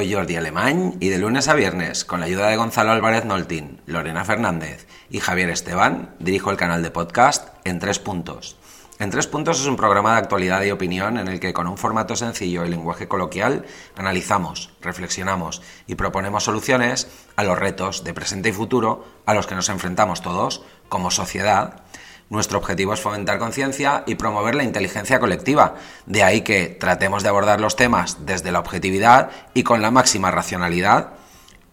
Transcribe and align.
Soy 0.00 0.14
Jordi 0.14 0.36
Alemán 0.36 0.94
y 0.98 1.10
de 1.10 1.18
lunes 1.18 1.46
a 1.48 1.52
viernes, 1.52 2.06
con 2.06 2.20
la 2.20 2.26
ayuda 2.26 2.48
de 2.48 2.56
Gonzalo 2.56 2.90
Álvarez 2.90 3.26
Noltín, 3.26 3.82
Lorena 3.84 4.24
Fernández 4.24 4.86
y 5.10 5.20
Javier 5.20 5.50
Esteban, 5.50 6.14
dirijo 6.18 6.50
el 6.50 6.56
canal 6.56 6.82
de 6.82 6.90
podcast 6.90 7.48
En 7.64 7.80
Tres 7.80 7.98
Puntos. 7.98 8.56
En 8.98 9.10
Tres 9.10 9.26
Puntos 9.26 9.60
es 9.60 9.66
un 9.66 9.76
programa 9.76 10.12
de 10.12 10.20
actualidad 10.20 10.62
y 10.62 10.70
opinión 10.70 11.18
en 11.18 11.28
el 11.28 11.38
que 11.38 11.52
con 11.52 11.66
un 11.66 11.76
formato 11.76 12.16
sencillo 12.16 12.64
y 12.64 12.70
lenguaje 12.70 13.08
coloquial 13.08 13.66
analizamos, 13.94 14.70
reflexionamos 14.80 15.60
y 15.86 15.96
proponemos 15.96 16.44
soluciones 16.44 17.08
a 17.36 17.44
los 17.44 17.58
retos 17.58 18.02
de 18.02 18.14
presente 18.14 18.48
y 18.48 18.52
futuro 18.52 19.04
a 19.26 19.34
los 19.34 19.46
que 19.46 19.54
nos 19.54 19.68
enfrentamos 19.68 20.22
todos 20.22 20.64
como 20.88 21.10
sociedad 21.10 21.82
nuestro 22.30 22.58
objetivo 22.58 22.94
es 22.94 23.00
fomentar 23.00 23.40
conciencia 23.40 24.04
y 24.06 24.14
promover 24.14 24.54
la 24.54 24.62
inteligencia 24.62 25.18
colectiva. 25.18 25.74
De 26.06 26.22
ahí 26.22 26.42
que 26.42 26.68
tratemos 26.68 27.24
de 27.24 27.28
abordar 27.28 27.60
los 27.60 27.74
temas 27.74 28.24
desde 28.24 28.52
la 28.52 28.60
objetividad 28.60 29.30
y 29.52 29.64
con 29.64 29.82
la 29.82 29.90
máxima 29.90 30.30
racionalidad. 30.30 31.14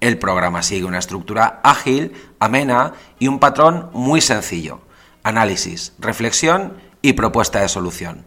El 0.02 0.18
programa 0.18 0.64
sigue 0.64 0.86
una 0.86 0.98
estructura 0.98 1.62
ágil, 1.64 2.14
amena 2.40 2.94
y 3.20 3.28
un 3.28 3.38
patrón 3.38 3.92
muy 3.94 4.20
sencillo. 4.20 4.82
Análisis, 5.22 5.94
reflexión 6.00 6.78
y 7.04 7.14
propuesta 7.14 7.62
de 7.62 7.70
solución. 7.70 8.26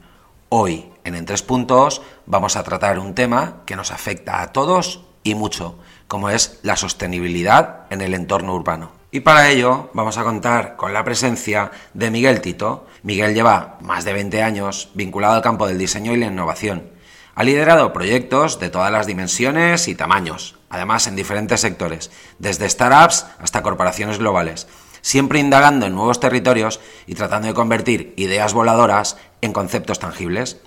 Hoy, 0.51 0.93
en 1.03 1.17
En 1.17 1.25
Tres 1.25 1.43
Puntos, 1.43 2.01
vamos 2.27 2.57
a 2.57 2.63
tratar 2.63 3.01
un 3.01 3.15
tema 3.17 3.63
que 3.67 3.75
nos 3.75 3.91
afecta 3.91 4.41
a 4.41 4.53
todos 4.53 5.05
y 5.25 5.35
mucho, 5.35 5.79
como 6.07 6.31
es 6.31 6.61
la 6.63 6.77
sostenibilidad 6.77 7.87
en 7.91 8.03
el 8.03 8.15
entorno 8.15 8.55
urbano. 8.55 9.00
Y 9.13 9.21
para 9.21 9.49
ello 9.49 9.91
vamos 9.93 10.19
a 10.19 10.23
contar 10.23 10.77
con 10.77 10.93
la 10.93 11.05
presencia 11.05 11.73
de 11.95 12.13
Miguel 12.13 12.41
Tito. 12.41 12.87
Miguel 13.03 13.35
lleva 13.35 13.79
más 13.81 14.05
de 14.05 14.13
20 14.13 14.43
años 14.43 14.91
vinculado 14.95 15.35
al 15.35 15.43
campo 15.43 15.67
del 15.67 15.79
diseño 15.79 16.13
y 16.13 16.17
la 16.17 16.27
innovación. 16.27 16.91
Ha 17.35 17.43
liderado 17.43 17.93
proyectos 17.93 18.61
de 18.61 18.71
todas 18.71 18.93
las 18.93 19.09
dimensiones 19.09 19.89
y 19.89 19.97
tamaños, 19.97 20.59
además 20.69 21.09
en 21.09 21.17
diferentes 21.17 21.61
sectores, 21.61 22.13
desde 22.39 22.69
startups 22.69 23.27
hasta 23.41 23.63
corporaciones 23.63 24.19
globales, 24.19 24.69
siempre 25.01 25.41
indagando 25.41 25.87
en 25.87 25.95
nuevos 25.95 26.21
territorios 26.21 26.79
y 27.07 27.15
tratando 27.15 27.49
de 27.49 27.55
convertir 27.55 28.15
ideas 28.17 28.53
voladoras 28.53 29.17
en 29.41 29.53
conceptos 29.53 29.99
tangibles. 29.99 30.59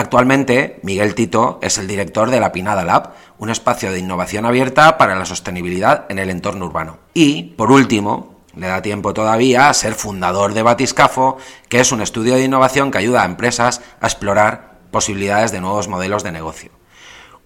Actualmente, 0.00 0.80
Miguel 0.82 1.14
Tito 1.14 1.58
es 1.60 1.76
el 1.76 1.86
director 1.86 2.30
de 2.30 2.40
la 2.40 2.52
Pinada 2.52 2.86
Lab, 2.86 3.12
un 3.36 3.50
espacio 3.50 3.92
de 3.92 3.98
innovación 3.98 4.46
abierta 4.46 4.96
para 4.96 5.14
la 5.14 5.26
sostenibilidad 5.26 6.06
en 6.08 6.18
el 6.18 6.30
entorno 6.30 6.64
urbano. 6.64 7.00
Y, 7.12 7.42
por 7.42 7.70
último, 7.70 8.36
le 8.56 8.68
da 8.68 8.80
tiempo 8.80 9.12
todavía 9.12 9.68
a 9.68 9.74
ser 9.74 9.92
fundador 9.92 10.54
de 10.54 10.62
Batiscafo, 10.62 11.36
que 11.68 11.80
es 11.80 11.92
un 11.92 12.00
estudio 12.00 12.36
de 12.36 12.44
innovación 12.44 12.90
que 12.90 12.96
ayuda 12.96 13.20
a 13.20 13.26
empresas 13.26 13.82
a 14.00 14.06
explorar 14.06 14.78
posibilidades 14.90 15.52
de 15.52 15.60
nuevos 15.60 15.86
modelos 15.86 16.22
de 16.22 16.32
negocio. 16.32 16.70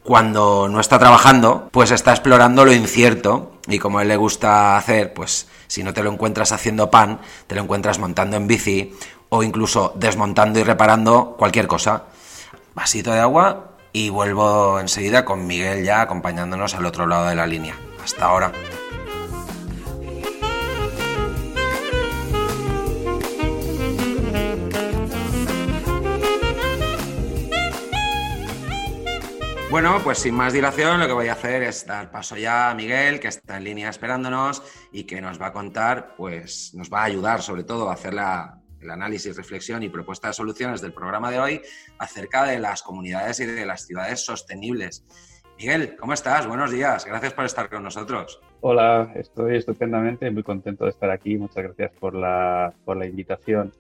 Cuando 0.05 0.69
no 0.69 0.79
está 0.79 1.01
trabajando, 1.01 1.69
pues 1.73 1.91
está 1.91 2.13
explorando 2.13 2.65
lo 2.65 2.73
incierto 2.73 3.55
y 3.67 3.81
como 3.81 3.99
a 3.99 4.03
él 4.03 4.09
le 4.09 4.17
gusta 4.17 4.77
hacer, 4.77 5.13
pues 5.13 5.49
si 5.67 5.83
no 5.83 5.93
te 5.93 6.05
lo 6.05 6.13
encuentras 6.13 6.53
haciendo 6.53 6.89
pan, 6.89 7.19
te 7.49 7.57
lo 7.57 7.63
encuentras 7.63 7.99
montando 7.99 8.37
en 8.37 8.47
bici 8.47 8.95
o 9.29 9.43
incluso 9.43 9.93
desmontando 9.97 10.61
y 10.61 10.63
reparando 10.63 11.35
cualquier 11.37 11.67
cosa 11.67 12.14
vasito 12.75 13.13
de 13.13 13.21
agua 13.21 13.77
y 13.93 14.09
vuelvo 14.09 14.81
enseguida 14.81 15.25
con 15.25 15.47
Miguel 15.47 15.85
ya 15.85 16.03
acompañándonos 16.03 16.75
al 16.75 16.87
otro 16.87 17.07
lado 17.07 17.27
de 17.27 17.37
la 17.37 17.47
línea. 17.47 17.79
Hasta 18.03 18.27
ahora. 18.27 18.53
Bueno, 29.71 29.99
pues 30.05 30.19
sin 30.19 30.35
más 30.35 30.53
dilación, 30.53 31.01
lo 31.01 31.09
que 31.09 31.13
voy 31.13 31.27
a 31.27 31.33
hacer 31.33 31.65
es 31.65 31.85
dar 31.85 32.09
paso 32.13 32.37
ya 32.37 32.71
a 32.71 32.75
Miguel, 32.75 33.19
que 33.19 33.27
está 33.27 33.57
en 33.57 33.65
línea 33.65 33.89
esperándonos 33.89 34.63
y 34.93 35.03
que 35.03 35.21
nos 35.21 35.41
va 35.41 35.47
a 35.47 35.53
contar, 35.53 36.15
pues 36.17 36.73
nos 36.75 36.93
va 36.93 37.01
a 37.01 37.05
ayudar 37.05 37.43
sobre 37.43 37.65
todo 37.65 37.91
a 37.91 37.95
hacer 37.95 38.15
la, 38.15 38.61
el 38.85 38.91
análisis, 38.91 39.37
reflexión 39.37 39.83
y 39.83 39.89
propuesta 39.89 40.29
de 40.29 40.35
soluciones 40.35 40.81
del 40.81 40.93
programa 40.93 41.31
de 41.31 41.41
hoy 41.41 41.61
acerca 41.99 42.45
de 42.45 42.59
las 42.59 42.83
comunidades 42.83 43.41
y 43.41 43.47
de 43.47 43.67
las 43.67 43.87
ciudades 43.87 44.25
sostenibles. 44.25 45.05
Miguel, 45.59 45.97
¿cómo 45.97 46.13
estás? 46.13 46.47
Buenos 46.47 46.71
días. 46.71 47.05
Gracias 47.05 47.33
por 47.33 47.45
estar 47.45 47.71
con 47.71 47.83
nosotros. 47.83 48.41
Hola, 48.61 49.13
estoy 49.15 49.57
estupendamente, 49.57 50.31
muy 50.31 50.43
contento 50.43 50.85
de 50.85 50.91
estar 50.91 51.11
aquí. 51.11 51.39
Muchas 51.39 51.65
gracias 51.65 51.93
por 51.99 52.15
la, 52.15 52.75
por 52.85 52.97
la 52.97 53.07
invitación. 53.07 53.73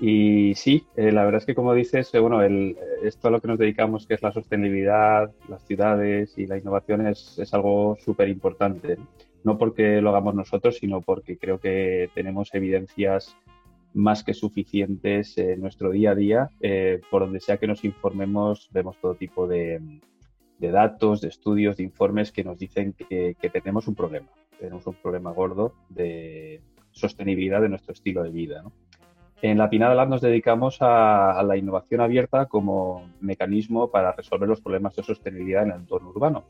Y 0.00 0.54
sí, 0.54 0.86
eh, 0.96 1.12
la 1.12 1.24
verdad 1.24 1.40
es 1.40 1.46
que 1.46 1.54
como 1.54 1.74
dices, 1.74 2.14
eh, 2.14 2.18
bueno, 2.18 2.42
el, 2.42 2.78
esto 3.02 3.28
a 3.28 3.30
lo 3.30 3.40
que 3.40 3.48
nos 3.48 3.58
dedicamos, 3.58 4.06
que 4.06 4.14
es 4.14 4.22
la 4.22 4.32
sostenibilidad, 4.32 5.30
las 5.48 5.62
ciudades 5.66 6.38
y 6.38 6.46
la 6.46 6.56
innovación, 6.56 7.06
es, 7.06 7.38
es 7.38 7.52
algo 7.52 7.98
súper 8.02 8.28
importante. 8.28 8.96
No 9.44 9.58
porque 9.58 10.00
lo 10.00 10.10
hagamos 10.10 10.34
nosotros, 10.34 10.76
sino 10.76 11.02
porque 11.02 11.36
creo 11.36 11.58
que 11.58 12.08
tenemos 12.14 12.54
evidencias 12.54 13.36
más 13.94 14.22
que 14.22 14.34
suficientes 14.34 15.36
en 15.38 15.60
nuestro 15.60 15.90
día 15.90 16.12
a 16.12 16.14
día. 16.14 16.50
Eh, 16.60 17.00
por 17.10 17.22
donde 17.22 17.40
sea 17.40 17.58
que 17.58 17.66
nos 17.66 17.84
informemos, 17.84 18.68
vemos 18.72 18.96
todo 19.00 19.14
tipo 19.14 19.46
de, 19.46 19.80
datos, 20.58 21.20
de 21.20 21.28
estudios, 21.28 21.76
de 21.76 21.84
informes 21.84 22.32
que 22.32 22.44
nos 22.44 22.58
dicen 22.58 22.94
que, 22.94 23.34
tenemos 23.52 23.88
un 23.88 23.94
problema. 23.94 24.28
Tenemos 24.58 24.86
un 24.86 24.94
problema 24.94 25.32
gordo 25.32 25.74
de 25.88 26.60
sostenibilidad 26.90 27.60
de 27.60 27.68
nuestro 27.68 27.92
estilo 27.92 28.22
de 28.22 28.30
vida. 28.30 28.64
En 29.42 29.56
la 29.56 29.70
Pinada 29.70 29.94
Lab 29.94 30.10
nos 30.10 30.20
dedicamos 30.20 30.78
a, 30.80 31.42
la 31.42 31.56
innovación 31.56 32.02
abierta 32.02 32.46
como 32.46 33.10
mecanismo 33.20 33.90
para 33.90 34.12
resolver 34.12 34.48
los 34.48 34.60
problemas 34.60 34.94
de 34.96 35.02
sostenibilidad 35.02 35.62
en 35.62 35.70
el 35.70 35.76
entorno 35.76 36.10
urbano. 36.10 36.44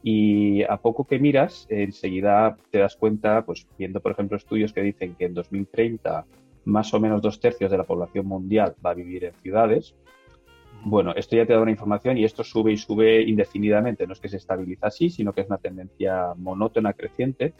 Y 0.00 0.62
a 0.62 0.76
poco 0.76 1.04
que 1.04 1.18
miras, 1.18 1.66
enseguida 1.68 2.56
te 2.70 2.78
das 2.78 2.94
cuenta, 2.94 3.44
pues 3.44 3.66
viendo 3.76 4.00
por 4.00 4.12
ejemplo 4.12 4.36
estudios 4.36 4.72
que 4.72 4.82
dicen 4.82 5.16
que 5.16 5.24
en 5.24 5.34
2030 5.34 6.24
más 6.66 6.92
o 6.92 7.00
menos 7.00 7.22
dos 7.22 7.40
tercios 7.40 7.70
de 7.70 7.78
la 7.78 7.84
población 7.84 8.26
mundial 8.26 8.74
va 8.84 8.90
a 8.90 8.94
vivir 8.94 9.24
en 9.24 9.34
ciudades. 9.34 9.94
Bueno, 10.84 11.14
esto 11.16 11.36
ya 11.36 11.46
te 11.46 11.52
da 11.52 11.62
una 11.62 11.70
información 11.70 12.18
y 12.18 12.24
esto 12.24 12.44
sube 12.44 12.72
y 12.72 12.76
sube 12.76 13.22
indefinidamente. 13.22 14.06
No 14.06 14.12
es 14.12 14.20
que 14.20 14.28
se 14.28 14.36
estabiliza 14.36 14.88
así, 14.88 15.08
sino 15.08 15.32
que 15.32 15.40
es 15.40 15.46
una 15.46 15.58
tendencia 15.58 16.34
monótona 16.36 16.92
creciente. 16.92 17.54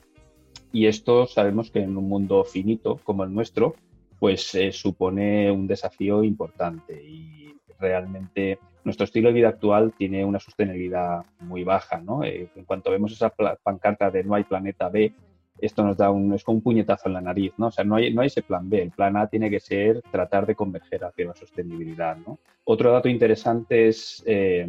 Y 0.72 0.86
esto 0.86 1.26
sabemos 1.26 1.70
que 1.70 1.80
en 1.80 1.96
un 1.96 2.08
mundo 2.08 2.44
finito 2.44 3.00
como 3.04 3.24
el 3.24 3.32
nuestro, 3.32 3.76
pues 4.18 4.54
eh, 4.54 4.72
supone 4.72 5.50
un 5.50 5.66
desafío 5.66 6.24
importante 6.24 7.02
y 7.02 7.54
realmente 7.78 8.58
nuestro 8.84 9.04
estilo 9.04 9.28
de 9.28 9.34
vida 9.34 9.48
actual 9.48 9.92
tiene 9.96 10.24
una 10.24 10.40
sostenibilidad 10.40 11.24
muy 11.40 11.62
baja. 11.62 12.00
¿no? 12.00 12.24
Eh, 12.24 12.48
en 12.56 12.64
cuanto 12.64 12.90
vemos 12.90 13.12
esa 13.12 13.32
pancarta 13.62 14.10
de 14.10 14.24
no 14.24 14.34
hay 14.34 14.44
planeta 14.44 14.88
B, 14.88 15.12
esto 15.60 15.82
nos 15.82 15.96
da 15.96 16.10
un, 16.10 16.32
es 16.34 16.44
como 16.44 16.56
un 16.56 16.62
puñetazo 16.62 17.08
en 17.08 17.14
la 17.14 17.20
nariz, 17.20 17.52
¿no? 17.56 17.68
O 17.68 17.70
sea, 17.70 17.84
no 17.84 17.96
hay, 17.96 18.12
no 18.12 18.20
hay 18.20 18.26
ese 18.26 18.42
plan 18.42 18.68
B. 18.68 18.82
El 18.82 18.90
plan 18.90 19.16
A 19.16 19.26
tiene 19.26 19.50
que 19.50 19.60
ser 19.60 20.02
tratar 20.10 20.46
de 20.46 20.54
converger 20.54 21.04
hacia 21.04 21.26
la 21.26 21.34
sostenibilidad, 21.34 22.16
¿no? 22.16 22.38
Otro 22.64 22.92
dato 22.92 23.08
interesante 23.08 23.88
es, 23.88 24.22
eh, 24.26 24.68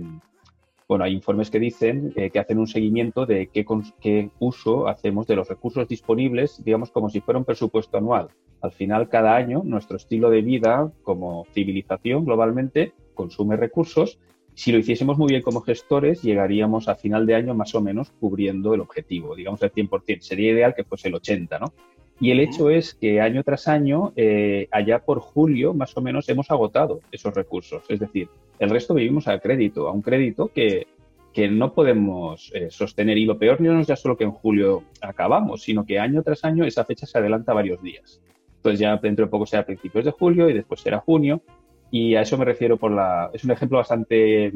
bueno, 0.87 1.03
hay 1.03 1.13
informes 1.13 1.49
que 1.49 1.59
dicen 1.59 2.13
eh, 2.15 2.29
que 2.29 2.39
hacen 2.39 2.59
un 2.59 2.67
seguimiento 2.67 3.25
de 3.25 3.47
qué, 3.47 3.65
qué 3.99 4.29
uso 4.39 4.87
hacemos 4.87 5.27
de 5.27 5.35
los 5.35 5.49
recursos 5.49 5.87
disponibles, 5.87 6.63
digamos, 6.63 6.91
como 6.91 7.09
si 7.09 7.21
fuera 7.21 7.39
un 7.39 7.45
presupuesto 7.45 7.97
anual. 7.97 8.29
Al 8.61 8.71
final, 8.71 9.09
cada 9.09 9.35
año, 9.35 9.61
nuestro 9.63 9.97
estilo 9.97 10.29
de 10.29 10.41
vida 10.41 10.91
como 11.03 11.45
civilización 11.53 12.25
globalmente 12.25 12.93
consume 13.13 13.55
recursos 13.55 14.19
si 14.57 14.71
lo 14.71 14.79
hiciésemos 14.79 15.19
muy 15.19 15.27
bien 15.27 15.43
como 15.43 15.61
gestores, 15.61 16.23
llegaríamos 16.23 16.87
a 16.87 16.95
final 16.95 17.27
de 17.27 17.35
año 17.35 17.53
más 17.53 17.75
o 17.75 17.81
menos 17.81 18.09
cubriendo 18.19 18.73
el 18.73 18.81
objetivo, 18.81 19.35
digamos 19.35 19.61
el 19.61 19.71
100%. 19.71 20.21
Sería 20.21 20.51
ideal 20.51 20.73
que 20.75 20.83
fuese 20.83 21.09
el 21.09 21.13
80%, 21.13 21.59
¿no? 21.59 21.73
Y 22.19 22.31
el 22.31 22.39
hecho 22.39 22.71
es 22.71 22.95
que 22.95 23.21
año 23.21 23.43
tras 23.43 23.67
año, 23.67 24.13
eh, 24.15 24.67
allá 24.71 24.97
por 24.97 25.19
julio, 25.19 25.75
más 25.75 25.95
o 25.95 26.01
menos, 26.01 26.27
hemos 26.29 26.49
agotado 26.49 27.01
esos 27.11 27.35
recursos. 27.35 27.83
Es 27.87 27.99
decir, 27.99 28.29
el 28.57 28.71
resto 28.71 28.95
vivimos 28.95 29.27
al 29.27 29.41
crédito, 29.41 29.87
a 29.87 29.91
un 29.91 30.01
crédito 30.01 30.47
que, 30.47 30.87
que 31.31 31.47
no 31.47 31.73
podemos 31.73 32.49
eh, 32.55 32.71
sostener. 32.71 33.19
Y 33.19 33.25
lo 33.25 33.37
peor 33.37 33.61
no 33.61 33.79
es 33.79 33.85
ya 33.85 33.95
solo 33.95 34.17
que 34.17 34.23
en 34.23 34.31
julio 34.31 34.85
acabamos, 35.01 35.61
sino 35.61 35.85
que 35.85 35.99
año 35.99 36.23
tras 36.23 36.43
año 36.43 36.65
esa 36.65 36.83
fecha 36.83 37.05
se 37.05 37.19
adelanta 37.19 37.53
varios 37.53 37.79
días. 37.83 38.19
Entonces 38.55 38.79
ya 38.79 38.97
dentro 38.97 39.25
de 39.25 39.29
poco 39.29 39.45
será 39.45 39.63
principios 39.63 40.03
de 40.03 40.11
julio 40.11 40.49
y 40.49 40.53
después 40.53 40.81
será 40.81 40.97
junio 40.97 41.43
y 41.91 42.15
a 42.15 42.21
eso 42.21 42.37
me 42.37 42.45
refiero 42.45 42.77
por 42.77 42.91
la... 42.91 43.29
Es 43.33 43.43
un 43.43 43.51
ejemplo 43.51 43.77
bastante 43.77 44.51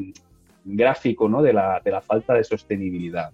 gráfico 0.64 1.28
¿no? 1.28 1.42
de, 1.42 1.52
la, 1.52 1.80
de 1.84 1.90
la 1.90 2.00
falta 2.00 2.34
de 2.34 2.44
sostenibilidad. 2.44 3.32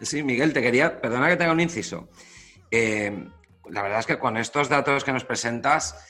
Sí, 0.00 0.22
Miguel, 0.22 0.52
te 0.52 0.62
quería, 0.62 1.00
perdona 1.00 1.28
que 1.28 1.36
tenga 1.36 1.52
un 1.52 1.60
inciso. 1.60 2.08
Eh, 2.70 3.26
la 3.68 3.82
verdad 3.82 4.00
es 4.00 4.06
que 4.06 4.18
con 4.18 4.36
estos 4.36 4.68
datos 4.68 5.04
que 5.04 5.12
nos 5.12 5.24
presentas, 5.24 6.06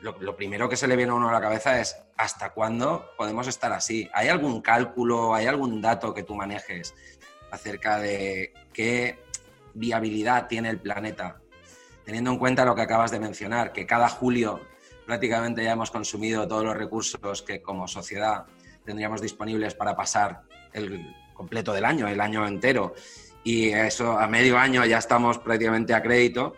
lo, 0.00 0.36
primero 0.36 0.68
que 0.68 0.76
se 0.76 0.86
le 0.86 0.96
viene 0.96 1.12
a 1.12 1.14
uno 1.14 1.28
a 1.28 1.32
la 1.32 1.40
cabeza 1.40 1.80
es 1.80 1.96
¿hasta 2.16 2.50
cuándo 2.50 3.10
podemos 3.16 3.48
estar 3.48 3.72
así? 3.72 4.08
¿Hay 4.14 4.28
algún 4.28 4.62
cálculo, 4.62 5.34
hay 5.34 5.46
algún 5.46 5.80
dato 5.80 6.14
que 6.14 6.22
tú 6.22 6.34
manejes 6.34 6.94
acerca 7.50 7.98
de 7.98 8.52
qué 8.72 9.18
viabilidad 9.74 10.46
tiene 10.46 10.70
el 10.70 10.78
planeta? 10.78 11.40
Teniendo 12.04 12.30
en 12.30 12.38
cuenta 12.38 12.64
lo 12.64 12.74
que 12.74 12.82
acabas 12.82 13.10
de 13.10 13.20
mencionar, 13.20 13.72
que 13.72 13.86
cada 13.86 14.08
julio 14.08 14.60
prácticamente 15.10 15.64
ya 15.64 15.72
hemos 15.72 15.90
consumido 15.90 16.46
todos 16.46 16.62
los 16.62 16.76
recursos 16.76 17.42
que 17.42 17.60
como 17.60 17.88
sociedad 17.88 18.44
tendríamos 18.84 19.20
disponibles 19.20 19.74
para 19.74 19.96
pasar 19.96 20.42
el 20.72 21.04
completo 21.34 21.72
del 21.72 21.84
año, 21.84 22.06
el 22.06 22.20
año 22.20 22.46
entero. 22.46 22.94
Y 23.42 23.70
eso 23.70 24.16
a 24.16 24.28
medio 24.28 24.56
año 24.56 24.84
ya 24.84 24.98
estamos 24.98 25.38
prácticamente 25.38 25.94
a 25.94 26.00
crédito. 26.00 26.54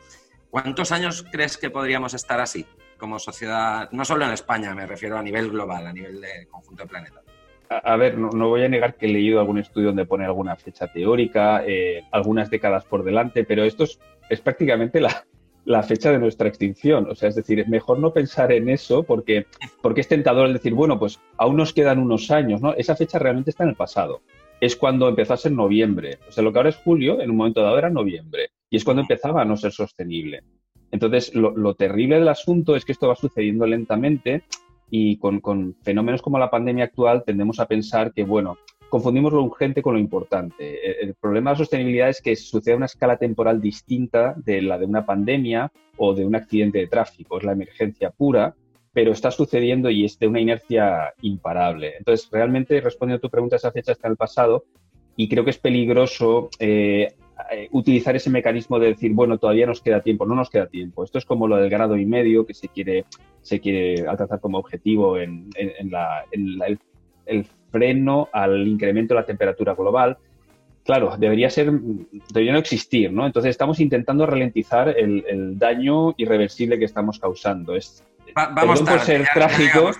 ¿Cuántos 0.50 0.92
años 0.92 1.24
crees 1.32 1.56
que 1.56 1.70
podríamos 1.70 2.12
estar 2.12 2.40
así 2.40 2.66
como 2.98 3.18
sociedad, 3.18 3.88
no 3.90 4.04
solo 4.04 4.26
en 4.26 4.32
España, 4.32 4.74
me 4.74 4.84
refiero 4.84 5.16
a 5.16 5.22
nivel 5.22 5.48
global, 5.50 5.86
a 5.86 5.92
nivel 5.94 6.20
de 6.20 6.46
conjunto 6.50 6.82
del 6.82 6.90
planeta? 6.90 7.22
A, 7.70 7.96
ver, 7.96 8.18
no, 8.18 8.48
voy 8.50 8.64
a 8.64 8.68
negar 8.68 8.96
que 8.96 9.06
he 9.06 9.08
leído 9.08 9.40
algún 9.40 9.56
estudio 9.56 9.86
donde 9.86 10.04
pone 10.04 10.26
alguna 10.26 10.56
fecha 10.56 10.88
teórica, 10.88 11.64
eh, 11.66 12.04
algunas 12.10 12.50
décadas 12.50 12.84
por 12.84 13.02
delante, 13.02 13.44
pero 13.44 13.64
esto 13.64 13.84
es, 14.28 14.40
prácticamente 14.42 15.00
la, 15.00 15.24
la, 15.64 15.82
fecha 15.82 16.12
de 16.12 16.18
nuestra 16.18 16.48
extinción. 16.48 17.08
O 17.10 17.14
sea, 17.14 17.28
es 17.28 17.34
decir, 17.34 17.66
mejor 17.68 17.98
no 17.98 18.12
pensar 18.12 18.52
en 18.52 18.68
eso 18.68 19.02
porque, 19.02 19.46
porque 19.80 20.00
es 20.00 20.08
tentador 20.08 20.46
el 20.46 20.54
decir, 20.54 20.74
bueno, 20.74 20.98
pues 20.98 21.20
aún 21.36 21.56
nos 21.56 21.72
quedan 21.72 21.98
unos 21.98 22.30
años, 22.30 22.60
¿no? 22.60 22.74
Esa 22.74 22.96
fecha 22.96 23.18
realmente 23.18 23.50
está 23.50 23.64
en 23.64 23.70
el 23.70 23.76
pasado. 23.76 24.22
Es 24.60 24.76
cuando 24.76 25.08
empezó 25.08 25.34
a 25.34 25.38
ser 25.38 25.52
noviembre. 25.52 26.18
O 26.28 26.32
sea, 26.32 26.44
lo 26.44 26.52
que 26.52 26.58
ahora 26.58 26.70
es 26.70 26.76
julio, 26.76 27.20
en 27.20 27.30
un 27.30 27.36
momento 27.36 27.62
dado 27.62 27.78
era 27.78 27.90
noviembre. 27.90 28.50
Y 28.70 28.76
es 28.76 28.84
cuando 28.84 29.02
empezaba 29.02 29.42
a 29.42 29.44
no 29.44 29.56
ser 29.56 29.72
sostenible. 29.72 30.42
Entonces, 30.90 31.34
lo, 31.34 31.56
lo 31.56 31.74
terrible 31.74 32.18
del 32.18 32.28
asunto 32.28 32.76
es 32.76 32.84
que 32.84 32.92
esto 32.92 33.08
va 33.08 33.16
sucediendo 33.16 33.66
lentamente 33.66 34.44
y 34.94 35.16
con, 35.16 35.74
fenómenos 35.82 36.20
como 36.20 36.38
la 36.38 36.50
pandemia 36.50 36.84
actual 36.84 37.24
tendemos 37.24 37.58
a 37.58 37.66
pensar 37.66 38.12
que, 38.12 38.24
bueno, 38.24 38.58
confundimos 38.92 39.32
lo 39.32 39.42
urgente 39.42 39.80
con 39.80 39.94
lo 39.94 39.98
importante. 39.98 41.00
El, 41.00 41.14
problema 41.14 41.48
de 41.48 41.54
la 41.54 41.58
sostenibilidad 41.60 42.10
es 42.10 42.20
que 42.20 42.36
sucede 42.36 42.74
a 42.74 42.76
una 42.76 42.84
escala 42.84 43.16
temporal 43.16 43.58
distinta 43.58 44.34
de 44.36 44.60
la 44.60 44.76
de 44.76 44.84
una 44.84 45.06
pandemia 45.06 45.72
o 45.96 46.12
de 46.12 46.26
un 46.26 46.34
accidente 46.34 46.80
de 46.80 46.88
tráfico. 46.88 47.38
Es 47.38 47.44
la 47.44 47.52
emergencia 47.52 48.10
pura, 48.10 48.54
pero 48.92 49.12
está 49.12 49.30
sucediendo 49.30 49.88
y 49.88 50.04
es 50.04 50.18
de 50.18 50.26
una 50.26 50.40
inercia 50.40 51.14
imparable. 51.22 51.94
Entonces, 51.96 52.28
realmente, 52.30 52.82
respondiendo 52.82 53.16
a 53.16 53.22
tu 53.22 53.30
pregunta, 53.30 53.56
esa 53.56 53.72
fecha 53.72 53.92
está 53.92 54.08
en 54.08 54.10
el 54.10 54.18
pasado 54.18 54.66
y 55.16 55.26
creo 55.26 55.42
que 55.42 55.52
es 55.52 55.58
peligroso 55.58 56.50
eh, 56.58 57.14
utilizar 57.70 58.14
ese 58.14 58.28
mecanismo 58.28 58.78
de 58.78 58.88
decir, 58.88 59.12
bueno, 59.14 59.38
todavía 59.38 59.64
nos 59.64 59.80
queda 59.80 60.02
tiempo, 60.02 60.26
no 60.26 60.34
nos 60.34 60.50
queda 60.50 60.66
tiempo. 60.66 61.02
Esto 61.02 61.16
es 61.16 61.24
como 61.24 61.48
lo 61.48 61.56
del 61.56 61.70
grado 61.70 61.96
y 61.96 62.04
medio 62.04 62.44
que 62.44 62.52
se 62.52 62.68
quiere, 62.68 63.06
se 63.40 63.58
quiere 63.58 64.06
alcanzar 64.06 64.38
como 64.38 64.58
objetivo 64.58 65.18
en, 65.18 65.48
el, 65.56 66.78
freno 67.70 68.28
al 68.32 68.66
incremento 68.66 69.14
de 69.14 69.20
la 69.20 69.26
temperatura 69.26 69.74
global. 69.74 70.18
Claro, 70.84 71.16
debería 71.16 71.48
ser, 71.48 71.70
debería 71.70 72.52
no 72.52 72.58
existir, 72.58 73.12
¿no? 73.12 73.24
Entonces 73.24 73.50
estamos 73.50 73.78
intentando 73.78 74.26
ralentizar 74.26 74.88
el, 74.88 75.58
daño 75.58 76.14
irreversible 76.16 76.78
que 76.78 76.86
estamos 76.86 77.18
causando. 77.18 77.76
Es, 77.76 78.04
vamos 78.34 78.82
por 78.82 79.00
ser 79.00 79.26
trágico. 79.32 79.92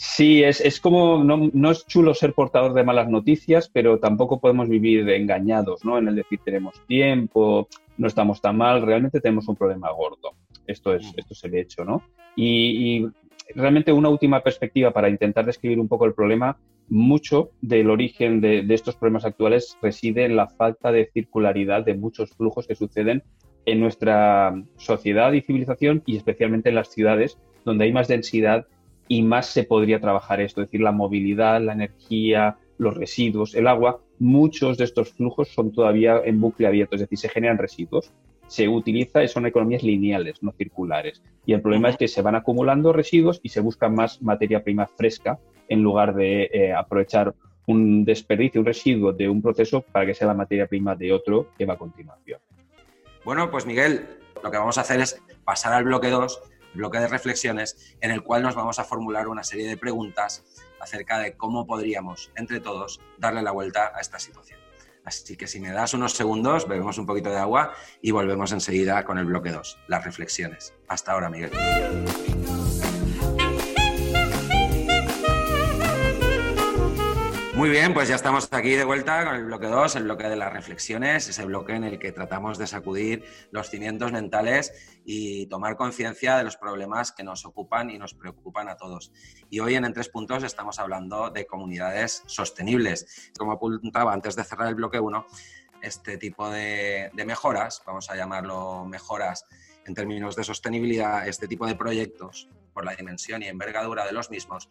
Sí, 0.00 0.44
es, 0.44 0.60
es 0.60 0.80
como, 0.80 1.24
no, 1.24 1.50
no, 1.52 1.72
es 1.72 1.84
chulo 1.86 2.14
ser 2.14 2.32
portador 2.32 2.72
de 2.72 2.84
malas 2.84 3.08
noticias, 3.08 3.68
pero 3.68 3.98
tampoco 3.98 4.38
podemos 4.38 4.68
vivir 4.68 5.08
engañados, 5.10 5.84
¿no? 5.84 5.98
En 5.98 6.06
el 6.06 6.14
decir 6.14 6.38
tenemos 6.44 6.80
tiempo, 6.86 7.66
no 7.96 8.06
estamos 8.06 8.40
tan 8.40 8.56
mal, 8.56 8.82
realmente 8.82 9.20
tenemos 9.20 9.48
un 9.48 9.56
problema 9.56 9.90
gordo. 9.90 10.34
Esto 10.68 10.94
es, 10.94 11.12
esto 11.16 11.34
es 11.34 11.44
el 11.44 11.54
hecho, 11.56 11.84
¿no? 11.84 12.02
Y, 12.36 13.06
realmente 13.54 13.92
una 13.92 14.08
última 14.08 14.42
perspectiva 14.42 14.90
para 14.92 15.08
intentar 15.08 15.46
describir 15.46 15.80
un 15.80 15.88
poco 15.88 16.04
el 16.04 16.14
problema, 16.14 16.58
mucho 16.88 17.50
del 17.60 17.90
origen 17.90 18.40
de, 18.40 18.64
estos 18.70 18.96
problemas 18.96 19.24
actuales 19.24 19.76
reside 19.82 20.24
en 20.24 20.36
la 20.36 20.48
falta 20.48 20.90
de 20.90 21.10
circularidad 21.12 21.84
de 21.84 21.94
muchos 21.94 22.30
flujos 22.30 22.66
que 22.66 22.74
suceden 22.74 23.22
en 23.66 23.80
nuestra 23.80 24.54
sociedad 24.76 25.32
y 25.32 25.42
civilización 25.42 26.02
y 26.06 26.16
especialmente 26.16 26.70
en 26.70 26.74
las 26.74 26.88
ciudades 26.88 27.38
donde 27.64 27.84
hay 27.84 27.92
más 27.92 28.08
densidad 28.08 28.66
y 29.06 29.22
más 29.22 29.46
se 29.46 29.64
podría 29.64 30.00
trabajar 30.00 30.40
esto, 30.40 30.62
es 30.62 30.68
decir, 30.68 30.80
la 30.80 30.92
movilidad, 30.92 31.60
la 31.60 31.72
energía, 31.72 32.56
los 32.78 32.96
residuos, 32.96 33.54
el 33.54 33.66
agua, 33.66 34.00
muchos 34.18 34.78
de 34.78 34.84
estos 34.84 35.10
flujos 35.10 35.48
son 35.48 35.72
todavía 35.72 36.20
en 36.24 36.40
bucle 36.40 36.66
abierto, 36.66 36.94
es 36.94 37.02
decir, 37.02 37.18
se 37.18 37.28
generan 37.28 37.58
residuos. 37.58 38.12
Se 38.48 38.68
utiliza, 38.68 39.26
son 39.28 39.46
economías 39.46 39.82
lineales, 39.82 40.42
no 40.42 40.52
circulares. 40.52 41.22
Y 41.46 41.52
el 41.52 41.62
problema 41.62 41.90
es 41.90 41.96
que 41.96 42.08
se 42.08 42.22
van 42.22 42.34
acumulando 42.34 42.92
residuos 42.92 43.40
y 43.42 43.50
se 43.50 43.60
busca 43.60 43.88
más 43.88 44.20
materia 44.20 44.64
prima 44.64 44.86
fresca 44.86 45.38
en 45.68 45.82
lugar 45.82 46.14
de 46.14 46.50
eh, 46.52 46.74
aprovechar 46.74 47.34
un 47.66 48.04
desperdicio, 48.04 48.60
un 48.60 48.66
residuo 48.66 49.12
de 49.12 49.28
un 49.28 49.42
proceso 49.42 49.82
para 49.82 50.06
que 50.06 50.14
sea 50.14 50.26
la 50.26 50.34
materia 50.34 50.66
prima 50.66 50.96
de 50.96 51.12
otro 51.12 51.50
que 51.56 51.66
va 51.66 51.74
a 51.74 51.78
continuación. 51.78 52.40
Bueno, 53.24 53.50
pues 53.50 53.66
Miguel, 53.66 54.06
lo 54.42 54.50
que 54.50 54.56
vamos 54.56 54.78
a 54.78 54.80
hacer 54.80 55.00
es 55.00 55.22
pasar 55.44 55.74
al 55.74 55.84
bloque 55.84 56.08
2 56.08 56.40
bloque 56.74 56.98
de 56.98 57.08
reflexiones 57.08 57.96
en 58.00 58.10
el 58.10 58.22
cual 58.22 58.42
nos 58.42 58.54
vamos 58.54 58.78
a 58.78 58.84
formular 58.84 59.28
una 59.28 59.44
serie 59.44 59.68
de 59.68 59.76
preguntas 59.76 60.44
acerca 60.80 61.18
de 61.18 61.36
cómo 61.36 61.66
podríamos, 61.66 62.30
entre 62.36 62.60
todos, 62.60 63.00
darle 63.18 63.42
la 63.42 63.50
vuelta 63.50 63.92
a 63.94 64.00
esta 64.00 64.18
situación. 64.18 64.60
Así 65.08 65.38
que 65.38 65.46
si 65.46 65.58
me 65.58 65.72
das 65.72 65.94
unos 65.94 66.12
segundos, 66.12 66.68
bebemos 66.68 66.98
un 66.98 67.06
poquito 67.06 67.30
de 67.30 67.38
agua 67.38 67.72
y 68.02 68.10
volvemos 68.10 68.52
enseguida 68.52 69.04
con 69.06 69.16
el 69.16 69.24
bloque 69.24 69.50
2, 69.50 69.78
las 69.88 70.04
reflexiones. 70.04 70.74
Hasta 70.86 71.12
ahora, 71.12 71.30
Miguel. 71.30 71.50
Muy 77.58 77.70
bien, 77.70 77.92
pues 77.92 78.08
ya 78.08 78.14
estamos 78.14 78.48
aquí 78.52 78.70
de 78.70 78.84
vuelta 78.84 79.24
con 79.24 79.34
el 79.34 79.46
bloque 79.46 79.66
2, 79.66 79.96
el 79.96 80.04
bloque 80.04 80.28
de 80.28 80.36
las 80.36 80.52
reflexiones, 80.52 81.28
ese 81.28 81.44
bloque 81.44 81.72
en 81.72 81.82
el 81.82 81.98
que 81.98 82.12
tratamos 82.12 82.56
de 82.56 82.68
sacudir 82.68 83.24
los 83.50 83.68
cimientos 83.68 84.12
mentales 84.12 85.00
y 85.04 85.46
tomar 85.46 85.76
conciencia 85.76 86.38
de 86.38 86.44
los 86.44 86.56
problemas 86.56 87.10
que 87.10 87.24
nos 87.24 87.44
ocupan 87.44 87.90
y 87.90 87.98
nos 87.98 88.14
preocupan 88.14 88.68
a 88.68 88.76
todos. 88.76 89.10
Y 89.50 89.58
hoy 89.58 89.74
en 89.74 89.84
En 89.84 89.92
Tres 89.92 90.08
Puntos 90.08 90.44
estamos 90.44 90.78
hablando 90.78 91.30
de 91.30 91.48
comunidades 91.48 92.22
sostenibles. 92.26 93.32
Como 93.36 93.50
apuntaba 93.50 94.12
antes 94.12 94.36
de 94.36 94.44
cerrar 94.44 94.68
el 94.68 94.76
bloque 94.76 95.00
1, 95.00 95.26
este 95.82 96.16
tipo 96.16 96.48
de, 96.50 97.10
de 97.12 97.24
mejoras, 97.24 97.82
vamos 97.84 98.08
a 98.08 98.14
llamarlo 98.14 98.84
mejoras 98.84 99.44
en 99.84 99.94
términos 99.94 100.36
de 100.36 100.44
sostenibilidad, 100.44 101.26
este 101.26 101.48
tipo 101.48 101.66
de 101.66 101.74
proyectos, 101.74 102.48
por 102.72 102.84
la 102.84 102.94
dimensión 102.94 103.42
y 103.42 103.48
envergadura 103.48 104.06
de 104.06 104.12
los 104.12 104.30
mismos, 104.30 104.68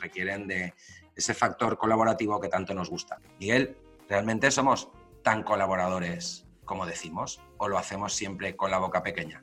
requieren 0.00 0.48
de 0.48 0.74
ese 1.16 1.34
factor 1.34 1.78
colaborativo 1.78 2.40
que 2.40 2.48
tanto 2.48 2.74
nos 2.74 2.90
gusta. 2.90 3.18
Miguel, 3.38 3.76
¿realmente 4.08 4.50
somos 4.50 4.90
tan 5.22 5.42
colaboradores 5.42 6.46
como 6.64 6.86
decimos 6.86 7.40
o 7.58 7.68
lo 7.68 7.78
hacemos 7.78 8.14
siempre 8.14 8.56
con 8.56 8.70
la 8.70 8.78
boca 8.78 9.02
pequeña? 9.02 9.42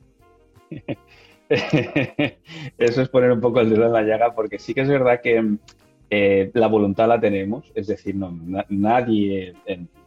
Eso 2.78 3.02
es 3.02 3.10
poner 3.10 3.32
un 3.32 3.42
poco 3.42 3.60
el 3.60 3.70
dedo 3.70 3.86
en 3.86 3.94
la 3.94 4.04
llaga 4.04 4.34
porque 4.34 4.58
sí 4.58 4.74
que 4.74 4.82
es 4.82 4.88
verdad 4.88 5.22
que 5.22 5.58
eh, 6.10 6.52
la 6.54 6.68
voluntad 6.68 7.08
la 7.08 7.20
tenemos, 7.20 7.72
es 7.76 7.88
decir, 7.88 8.16
no, 8.16 8.38
nadie, 8.70 9.54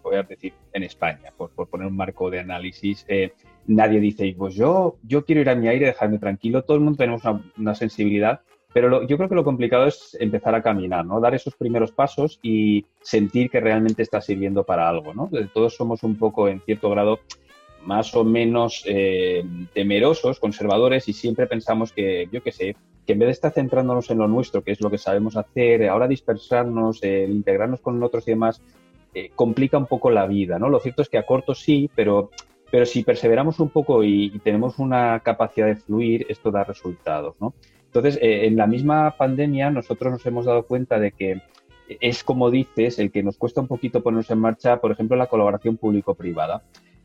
voy 0.03 0.17
a 0.17 0.23
decir, 0.23 0.53
en 0.73 0.83
España, 0.83 1.33
por, 1.37 1.51
poner 1.51 1.87
un 1.87 1.97
marco 1.97 2.31
de 2.31 2.41
análisis, 2.41 3.05
eh, 3.09 3.33
nadie 3.67 4.01
dice, 4.01 4.35
pues 4.37 4.55
yo, 4.55 4.99
yo 5.03 5.25
quiero 5.25 5.41
ir 5.41 5.49
a 5.49 5.55
mi 5.55 5.69
aire, 5.69 5.87
dejarme 5.87 6.19
tranquilo, 6.19 6.63
todo 6.63 6.77
el 6.77 6.83
mundo 6.83 6.99
tenemos 6.99 7.23
una 7.57 7.75
sensibilidad 7.75 8.43
pero 8.75 9.07
yo 9.07 9.17
creo 9.17 9.29
que 9.29 9.37
lo 9.37 9.45
complicado 9.45 9.87
es 9.87 10.17
empezar 10.19 10.53
a 10.57 10.63
caminar, 10.63 11.07
¿no? 11.07 11.21
Dar 11.21 11.33
esos 11.33 11.55
primeros 11.55 11.93
pasos 11.93 12.41
y 12.43 12.85
sentir 13.01 13.49
que 13.49 13.61
realmente 13.61 14.03
está 14.03 14.21
sirviendo 14.21 14.65
para 14.65 14.89
algo, 14.89 15.15
¿no? 15.15 15.31
Todos 15.55 15.77
somos 15.77 16.03
un 16.03 16.17
poco, 16.17 16.49
en 16.49 16.61
cierto 16.61 16.91
grado, 16.91 17.21
más 17.85 18.13
o 18.17 18.25
menos 18.25 18.83
eh, 18.87 19.45
temerosos, 19.73 20.41
conservadores 20.41 21.09
y 21.09 21.13
siempre 21.13 21.47
pensamos 21.47 21.93
que, 21.93 22.29
yo 22.33 22.43
qué 22.43 22.51
sé, 22.51 22.77
que 23.07 23.13
en 23.13 23.21
vez 23.21 23.29
de 23.29 23.33
estar 23.33 23.53
centrándonos 23.53 24.11
en 24.11 24.19
lo 24.19 24.27
nuestro, 24.27 24.65
que 24.65 24.73
es 24.73 24.81
lo 24.81 24.91
que 24.91 24.99
sabemos 24.99 25.37
hacer, 25.37 25.89
ahora 25.89 26.09
dispersarnos, 26.09 27.05
integrarnos 27.05 27.81
con 27.81 28.03
otros 28.03 28.27
y 28.27 28.33
demás, 28.33 28.61
eh, 29.15 29.31
complica 29.37 29.79
un 29.79 29.87
poco 29.87 30.11
la 30.11 30.27
vida, 30.27 30.59
¿no? 30.59 30.69
Lo 30.69 30.81
cierto 30.81 31.03
es 31.03 31.09
que 31.09 31.19
a 31.19 31.27
corto 31.27 31.55
sí, 31.55 31.89
pero, 31.95 32.31
pero 32.73 32.87
si 32.87 33.05
perseveramos 33.05 33.61
un 33.61 33.69
poco 33.69 34.03
y, 34.03 34.33
y 34.35 34.39
tenemos 34.41 34.81
una 34.81 35.21
capacidad 35.21 35.69
de 35.69 35.77
fluir, 35.77 36.27
esto 36.29 36.51
da 36.51 36.65
resultados, 36.65 37.37
¿no? 37.39 37.55
Entonces, 37.95 38.19
eh, 38.21 38.47
en 38.47 38.57
la 38.57 38.67
misma 38.67 39.15
pandemia 39.17 39.71
nosotros 39.71 40.13
nos 40.13 40.27
hemos 40.27 40.47
dado 40.47 40.65
cuenta 40.65 40.99
de 40.99 41.13
que 41.13 41.41
es 42.01 42.25
como 42.25 42.51
dices, 42.51 42.99
el 42.99 43.13
que 43.13 43.23
nos 43.23 43.37
cuesta 43.37 43.61
un 43.61 43.69
poquito 43.69 44.03
ponernos 44.03 44.29
en 44.31 44.41
marcha, 44.41 44.81
por 44.81 44.91
ejemplo, 44.91 45.17
la 45.17 45.29
colaboración 45.29 45.77
público-privada. 45.77 46.65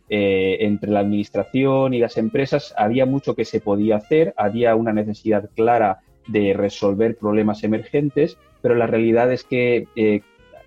Eh, 0.10 0.58
entre 0.62 0.89
la 0.89 1.01
administración 1.01 1.93
y 1.93 2.00
las 2.00 2.17
empresas 2.17 2.74
había 2.75 3.05
mucho 3.05 3.36
que 3.36 3.46
se 3.46 3.62
podía 3.62 3.98
hacer, 3.98 4.34
había 4.36 4.75
una 4.75 4.91
necesidad 4.91 5.51
clara 5.55 6.00
de 6.27 6.55
resolver 6.55 7.15
problemas 7.17 7.63
emergentes, 7.63 8.39
pero 8.63 8.74
la 8.74 8.88
realidad 8.88 9.31
es 9.31 9.43
que 9.43 9.88
eh, 9.96 10.22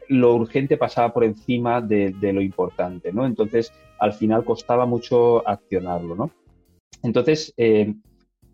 lo 0.06 0.36
urgente 0.36 0.76
pasaba 0.76 1.12
por 1.12 1.24
encima 1.24 1.80
de, 1.80 2.10
de, 2.10 2.32
lo 2.32 2.42
importante, 2.42 3.12
¿no? 3.12 3.26
Entonces, 3.26 3.72
al 3.98 4.12
final 4.12 4.44
costaba 4.44 4.86
mucho 4.86 5.48
accionarlo, 5.48 6.14
¿no? 6.14 6.30
Entonces, 7.02 7.52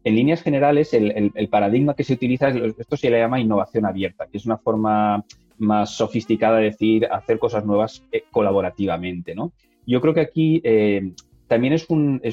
en 0.09 0.15
líneas 0.15 0.43
generales, 0.43 0.95
el, 0.95 1.49
paradigma 1.51 1.95
que 1.95 2.03
se 2.03 2.15
utiliza, 2.15 2.49
esto 2.49 2.97
se 2.97 3.11
le 3.11 3.19
llama 3.19 3.41
innovación 3.41 3.85
abierta, 3.85 4.27
que 4.27 4.39
es 4.39 4.47
una 4.47 4.57
forma 4.57 5.23
más 5.59 5.91
sofisticada 5.91 6.59
de 6.59 6.65
decir 6.65 7.07
hacer 7.11 7.39
cosas 7.39 7.67
nuevas 7.67 8.03
eh, 8.11 8.25
colaborativamente, 8.31 9.35
¿no? 9.35 9.53
Yo 9.87 10.01
creo 10.01 10.15
que 10.15 10.21
aquí 10.21 10.61
eh, 10.65 11.13
también 11.47 11.75
es 11.75 11.89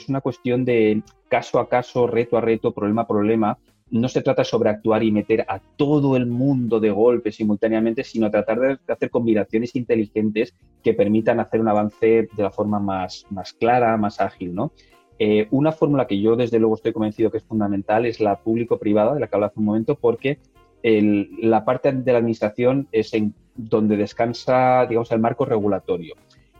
una 0.10 0.22
cuestión 0.22 0.63
de 0.63 1.01
caso 1.27 1.60
a 1.60 1.67
caso, 1.67 2.08
reto 2.08 2.38
a 2.38 2.41
reto, 2.41 2.72
problema 2.72 3.01
a 3.01 3.08
problema, 3.08 3.58
no 3.89 4.08
se 4.08 4.22
trata 4.22 4.44
sobre 4.44 4.70
actuar 4.70 5.03
y 5.03 5.12
meter 5.12 5.46
a 5.48 5.60
todo 5.60 6.15
el 6.15 6.25
mundo 6.25 6.79
de 6.79 6.91
golpe 6.91 7.32
simultáneamente, 7.32 8.03
sino 8.03 8.32
tratar 8.32 8.60
de 8.60 8.77
hacer 8.88 9.10
combinaciones 9.10 9.75
inteligentes 9.75 10.55
que 10.82 10.94
permitan 10.94 11.39
hacer 11.39 11.60
un 11.60 11.67
avance 11.67 12.27
de 12.32 12.44
la 12.44 12.51
forma 12.51 12.79
más, 12.79 13.25
más 13.29 13.53
clara, 13.53 13.96
más 13.98 14.22
ágil, 14.22 14.55
¿no? 14.55 14.72
Eh, 15.17 15.48
una 15.51 15.72
fórmula 15.72 16.07
que 16.07 16.19
yo 16.19 16.36
desde 16.36 16.60
luego 16.60 16.75
estoy 16.75 16.93
convencido 16.93 17.31
que 17.31 17.38
es 17.38 17.43
fundamental 17.43 18.05
es 18.05 18.19
la 18.19 18.38
público-privada, 18.38 19.13
de 19.13 19.19
la 19.19 19.27
que 19.27 19.36
hablaba 19.36 19.51
hace 19.51 19.60
un 19.60 19.65
momento, 19.65 19.95
porque 19.95 20.39
la 20.84 21.65
parte 21.65 21.91
de 21.91 22.12
la 22.12 22.19
administración 22.19 22.88
es 22.91 23.12
en 23.15 23.34
donde 23.55 23.98
descansa, 23.98 24.86
digamos, 24.88 25.12
el 25.12 25.19
marco 25.19 25.43
regulatorio. 25.43 26.13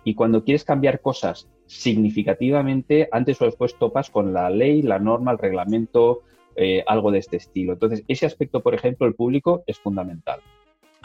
Y 0.04 0.16
cuando 0.16 0.44
quieres 0.44 0.64
cambiar 0.64 1.00
cosas 1.00 1.48
significativamente, 1.66 3.10
antes 3.12 3.42
o 3.42 3.46
después 3.46 3.76
topas 3.76 4.10
con 4.10 4.34
la 4.34 4.50
ley, 4.50 4.82
la 4.82 5.00
norma, 5.00 5.32
el 5.32 5.38
reglamento, 5.38 6.22
eh, 6.56 6.84
algo 6.88 7.12
de 7.12 7.20
este 7.20 7.38
estilo. 7.38 7.74
Entonces, 7.74 8.04
ese 8.08 8.26
aspecto, 8.26 8.62
por 8.62 8.74
ejemplo, 8.74 9.08
el 9.08 9.16
público 9.16 9.64
es 9.68 9.78
fundamental. 9.78 10.40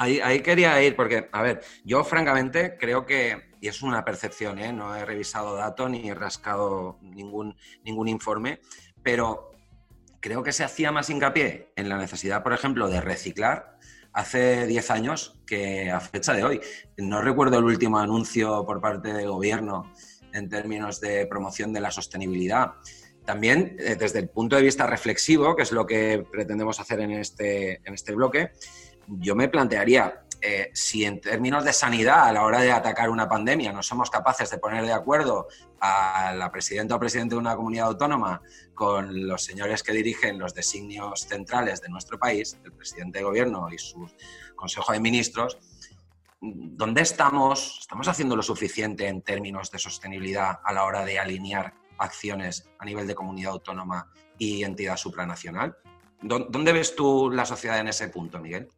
Ahí, 0.02 0.40
quería 0.40 0.82
ir, 0.82 0.96
porque, 0.96 1.28
a 1.30 1.42
ver, 1.42 1.60
yo 1.84 2.02
francamente 2.04 2.78
creo 2.78 3.04
que, 3.04 3.50
y 3.60 3.68
es 3.68 3.82
una 3.82 4.02
percepción, 4.02 4.58
¿eh? 4.58 4.72
no 4.72 4.96
he 4.96 5.04
revisado 5.04 5.56
datos 5.56 5.90
ni 5.90 6.08
he 6.08 6.14
rascado 6.14 6.98
ningún, 7.02 7.54
ningún 7.84 8.08
informe, 8.08 8.62
pero 9.02 9.50
creo 10.18 10.42
que 10.42 10.52
se 10.52 10.64
hacía 10.64 10.90
más 10.90 11.10
hincapié 11.10 11.74
en 11.76 11.90
la 11.90 11.98
necesidad, 11.98 12.42
por 12.42 12.54
ejemplo, 12.54 12.88
de 12.88 13.02
reciclar 13.02 13.76
hace 14.14 14.66
10 14.66 14.90
años 14.90 15.38
que 15.46 15.90
a 15.90 16.00
fecha 16.00 16.32
de 16.32 16.44
hoy. 16.44 16.62
No 16.96 17.20
recuerdo 17.20 17.58
el 17.58 17.64
último 17.64 17.98
anuncio 17.98 18.64
por 18.64 18.80
parte 18.80 19.12
del 19.12 19.28
gobierno 19.28 19.92
en 20.32 20.48
términos 20.48 20.98
de 21.02 21.26
promoción 21.26 21.74
de 21.74 21.80
la 21.80 21.90
sostenibilidad. 21.90 22.72
También 23.26 23.76
eh, 23.78 23.96
desde 23.96 24.20
el 24.20 24.30
punto 24.30 24.56
de 24.56 24.62
vista 24.62 24.86
reflexivo, 24.86 25.54
que 25.54 25.64
es 25.64 25.72
lo 25.72 25.86
que 25.86 26.24
pretendemos 26.32 26.80
hacer 26.80 27.00
en 27.00 27.10
este, 27.10 27.82
en 27.86 27.92
este 27.92 28.14
bloque, 28.14 28.52
yo 29.18 29.34
me 29.34 29.48
plantearía, 29.48 30.24
eh, 30.40 30.70
si 30.72 31.04
en 31.04 31.20
términos 31.20 31.64
de 31.64 31.72
sanidad, 31.72 32.24
a 32.24 32.32
la 32.32 32.44
hora 32.44 32.60
de 32.60 32.72
atacar 32.72 33.10
una 33.10 33.28
pandemia, 33.28 33.72
no 33.72 33.82
somos 33.82 34.10
capaces 34.10 34.50
de 34.50 34.58
poner 34.58 34.84
de 34.84 34.92
acuerdo 34.92 35.48
a 35.80 36.32
la 36.34 36.50
presidenta 36.50 36.96
o 36.96 37.00
presidente 37.00 37.34
de 37.34 37.40
una 37.40 37.56
comunidad 37.56 37.88
autónoma 37.88 38.40
con 38.74 39.26
los 39.26 39.44
señores 39.44 39.82
que 39.82 39.92
dirigen 39.92 40.38
los 40.38 40.54
designios 40.54 41.26
centrales 41.28 41.82
de 41.82 41.88
nuestro 41.88 42.18
país, 42.18 42.58
el 42.64 42.72
presidente 42.72 43.18
de 43.18 43.24
gobierno 43.24 43.68
y 43.70 43.78
su 43.78 44.08
consejo 44.56 44.92
de 44.92 45.00
ministros, 45.00 45.58
¿dónde 46.40 47.02
estamos? 47.02 47.78
¿Estamos 47.80 48.08
haciendo 48.08 48.36
lo 48.36 48.42
suficiente 48.42 49.08
en 49.08 49.22
términos 49.22 49.70
de 49.70 49.78
sostenibilidad 49.78 50.60
a 50.64 50.72
la 50.72 50.84
hora 50.84 51.04
de 51.04 51.18
alinear 51.18 51.74
acciones 51.98 52.68
a 52.78 52.84
nivel 52.86 53.06
de 53.06 53.14
comunidad 53.14 53.52
autónoma 53.52 54.10
y 54.38 54.64
entidad 54.64 54.96
supranacional? 54.96 55.76
¿Dónde 56.22 56.72
ves 56.72 56.94
tú 56.96 57.30
la 57.30 57.46
sociedad 57.46 57.78
en 57.78 57.88
ese 57.88 58.08
punto, 58.08 58.38
Miguel? 58.40 58.68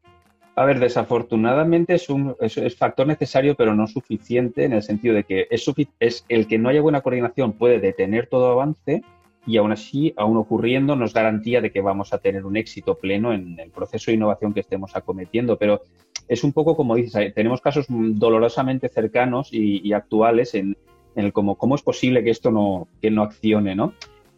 A 0.55 0.67
ver, 0.67 0.81
desafortunadamente 0.81 1.95
es 1.95 2.11
un 2.11 2.37
es, 2.41 2.77
factor 2.77 3.07
necesario, 3.07 3.55
pero 3.55 3.75
no 3.75 3.87
suficiente 3.87 4.65
en 4.65 4.75
el 4.75 4.83
sentido 4.83 5.15
de 5.15 5.25
que 5.25 5.47
es, 5.51 5.67
es 5.99 6.27
el 6.29 6.47
que 6.47 6.59
no 6.59 6.69
haya 6.69 6.83
buena 6.83 7.01
coordinación 7.01 7.53
puede 7.53 7.81
detener 7.81 8.27
todo 8.27 8.51
avance 8.51 9.03
y 9.47 9.57
aún 9.57 9.73
así, 9.73 10.13
aún 10.17 10.37
ocurriendo, 10.37 10.95
nos 10.95 11.15
garantía 11.15 11.61
de 11.61 11.73
que 11.73 11.81
vamos 11.81 12.13
a 12.13 12.19
tener 12.19 12.45
un 12.45 12.57
éxito 12.57 12.97
pleno 12.97 13.33
en 13.33 13.59
el 13.59 13.71
proceso 13.71 14.11
de 14.11 14.17
innovación 14.17 14.53
que 14.53 14.61
estemos 14.61 14.95
acometiendo. 14.95 15.57
Pero 15.57 15.83
es 16.29 16.45
un 16.45 16.53
poco 16.53 16.77
como 16.77 16.95
dices, 16.97 17.35
tenemos 17.35 17.61
casos 17.61 17.87
dolorosamente 17.89 18.89
cercanos 18.89 19.49
y, 19.53 19.93
actuales 19.95 20.55
en, 20.55 20.77
en, 21.17 21.25
el 21.25 21.33
cómo, 21.33 21.57
cómo 21.57 21.75
es 21.75 21.83
posible 21.83 22.23
que 22.23 22.31
esto 22.31 22.51
no, 22.51 22.89
que 23.01 23.11
no 23.11 23.23
accione, 23.23 23.75
¿no? 23.75 23.95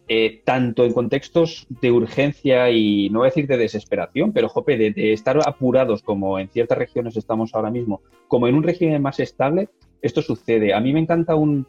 Eh, 0.07 0.43
tanto 0.45 0.85
en 0.85 0.93
contextos 0.93 1.65
de 1.81 1.91
urgencia 1.91 2.69
y 2.69 3.09
no 3.09 3.19
voy 3.19 3.25
a 3.25 3.31
decir 3.31 3.47
de 3.47 3.57
desesperación, 3.57 4.33
pero 4.33 4.49
jope, 4.49 4.77
de, 4.77 5.13
estar 5.13 5.39
apurados 5.43 6.03
como 6.03 6.37
en 6.37 6.47
ciertas 6.47 6.77
regiones 6.77 7.17
estamos 7.17 7.55
ahora 7.55 7.71
mismo, 7.71 8.01
como 8.27 8.47
en 8.47 8.53
un 8.53 8.61
régimen 8.61 9.01
más 9.01 9.19
estable, 9.19 9.67
esto 10.03 10.21
sucede. 10.21 10.75
A 10.75 10.79
mí 10.79 10.93
me 10.93 10.99
encanta 10.99 11.33
un, 11.33 11.65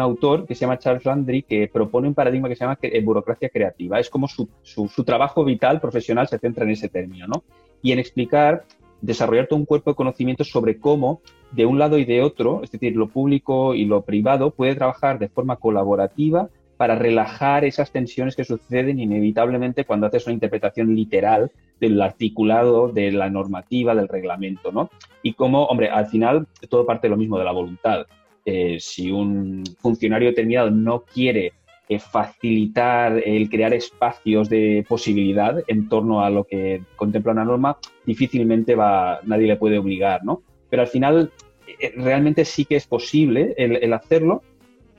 autor 0.00 0.44
que 0.44 0.56
se 0.56 0.62
llama 0.62 0.80
Charles 0.80 1.04
Landry 1.04 1.42
que 1.44 1.68
propone 1.68 2.08
un 2.08 2.14
paradigma 2.14 2.48
que 2.48 2.56
se 2.56 2.64
llama 2.64 2.78
eh, 2.82 3.00
burocracia 3.00 3.48
creativa. 3.48 4.00
Es 4.00 4.10
como 4.10 4.26
su, 4.26 4.48
su, 4.64 5.04
trabajo 5.04 5.44
vital, 5.44 5.80
profesional, 5.80 6.26
se 6.26 6.40
centra 6.40 6.64
en 6.64 6.70
ese 6.70 6.88
término, 6.88 7.28
¿no? 7.28 7.44
Y 7.80 7.92
en 7.92 8.00
explicar, 8.00 8.64
desarrollar 9.00 9.46
todo 9.46 9.60
un 9.60 9.66
cuerpo 9.66 9.92
de 9.92 9.94
conocimientos 9.94 10.50
sobre 10.50 10.80
cómo 10.80 11.20
de 11.52 11.64
un 11.64 11.78
lado 11.78 11.96
y 11.96 12.04
de 12.04 12.22
otro, 12.22 12.64
es 12.64 12.72
decir, 12.72 12.96
lo 12.96 13.06
público 13.08 13.76
y 13.76 13.84
lo 13.84 14.02
privado, 14.02 14.50
puede 14.50 14.74
trabajar 14.74 15.20
de 15.20 15.28
forma 15.28 15.56
colaborativa 15.56 16.50
para 16.78 16.94
relajar 16.94 17.64
esas 17.64 17.90
tensiones 17.90 18.36
que 18.36 18.44
suceden 18.44 19.00
inevitablemente 19.00 19.84
cuando 19.84 20.06
haces 20.06 20.26
una 20.26 20.34
interpretación 20.34 20.94
literal 20.94 21.50
del 21.80 22.00
articulado, 22.00 22.88
de 22.88 23.10
la 23.10 23.28
normativa, 23.28 23.96
del 23.96 24.08
reglamento, 24.08 24.70
¿no? 24.70 24.88
Y 25.22 25.34
como, 25.34 25.64
hombre, 25.64 25.90
al 25.90 26.06
final 26.06 26.46
todo 26.68 26.86
parte 26.86 27.08
de 27.08 27.10
lo 27.10 27.16
mismo, 27.16 27.36
de 27.36 27.44
la 27.44 27.52
voluntad. 27.52 28.06
Eh, 28.44 28.78
si 28.78 29.10
un 29.10 29.64
funcionario 29.80 30.28
determinado 30.28 30.70
no 30.70 31.02
quiere 31.02 31.52
eh, 31.88 31.98
facilitar 31.98 33.20
el 33.26 33.50
crear 33.50 33.74
espacios 33.74 34.48
de 34.48 34.84
posibilidad 34.88 35.60
en 35.66 35.88
torno 35.88 36.22
a 36.22 36.30
lo 36.30 36.44
que 36.44 36.82
contempla 36.94 37.32
una 37.32 37.44
norma, 37.44 37.76
difícilmente 38.06 38.76
va, 38.76 39.18
nadie 39.24 39.48
le 39.48 39.56
puede 39.56 39.78
obligar, 39.78 40.24
¿no? 40.24 40.42
Pero 40.70 40.82
al 40.82 40.88
final 40.88 41.32
eh, 41.80 41.92
realmente 41.96 42.44
sí 42.44 42.64
que 42.64 42.76
es 42.76 42.86
posible 42.86 43.54
el 43.58 43.92
hacerlo 43.92 44.42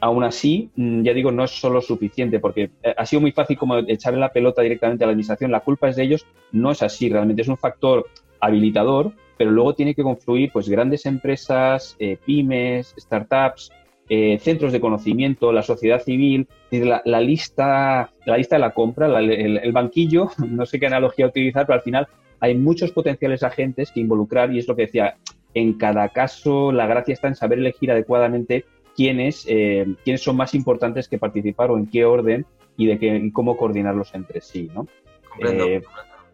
Aún 0.01 0.23
así, 0.23 0.69
mm, 0.75 1.03
ya 1.03 1.13
digo, 1.13 1.31
no 1.31 1.43
es 1.43 1.51
solo 1.51 1.81
suficiente, 1.81 2.39
porque 2.39 2.71
eh, 2.83 2.93
ha 2.95 3.05
sido 3.05 3.21
muy 3.21 3.31
fácil 3.31 3.57
como 3.57 3.77
echarle 3.79 4.19
la 4.19 4.31
pelota 4.31 4.61
directamente 4.61 5.03
a 5.03 5.07
la 5.07 5.11
administración, 5.11 5.51
la 5.51 5.59
culpa 5.59 5.89
es 5.89 5.95
de 5.95 6.03
ellos, 6.03 6.25
no 6.51 6.71
es 6.71 6.81
así, 6.81 7.09
realmente 7.09 7.41
es 7.41 7.47
un 7.47 7.57
factor 7.57 8.05
habilitador, 8.39 9.11
pero 9.37 9.51
luego 9.51 9.73
tiene 9.73 9.95
que 9.95 10.03
confluir 10.03 10.51
pues 10.51 10.69
grandes 10.69 11.05
empresas, 11.05 11.95
eh, 11.99 12.17
pymes, 12.25 12.93
startups, 12.97 13.71
eh, 14.11 14.39
centros 14.39 14.71
de 14.71 14.79
conocimiento, 14.79 15.51
la 15.51 15.61
sociedad 15.61 16.01
civil, 16.01 16.47
la, 16.71 17.21
lista, 17.21 18.11
la 18.25 18.37
lista 18.37 18.55
de 18.55 18.59
la 18.59 18.73
compra, 18.73 19.07
el, 19.19 19.71
banquillo, 19.71 20.29
no 20.47 20.65
sé 20.65 20.79
qué 20.79 20.87
analogía 20.87 21.27
utilizar, 21.27 21.67
pero 21.67 21.75
al 21.75 21.83
final 21.83 22.07
hay 22.39 22.55
muchos 22.55 22.91
potenciales 22.91 23.43
agentes 23.43 23.91
que 23.91 23.99
involucrar 23.99 24.51
y 24.51 24.59
es 24.59 24.67
lo 24.67 24.75
que 24.75 24.87
decía, 24.87 25.17
en 25.53 25.73
cada 25.73 26.09
caso 26.09 26.71
la 26.71 26.87
gracia 26.87 27.13
está 27.13 27.27
en 27.27 27.35
saber 27.35 27.59
elegir 27.59 27.91
adecuadamente 27.91 28.65
quiénes, 28.96 29.46
eh, 29.48 29.86
quiénes 30.03 30.24
son 30.24 30.36
más 30.36 30.53
importantes 30.53 31.08
que 31.08 31.17
participar 31.17 31.72
o 31.72 31.77
en 31.77 31.88
qué 31.88 32.05
orden 32.05 32.46
y 32.77 32.88
de 32.88 33.00
qué, 33.00 33.29
cómo 33.34 33.58
coordinarlos 33.58 34.13
entre 34.13 34.41
sí, 34.41 34.69
¿no? 34.74 34.88
Comprendo. 35.29 35.65
Eh, 35.65 35.81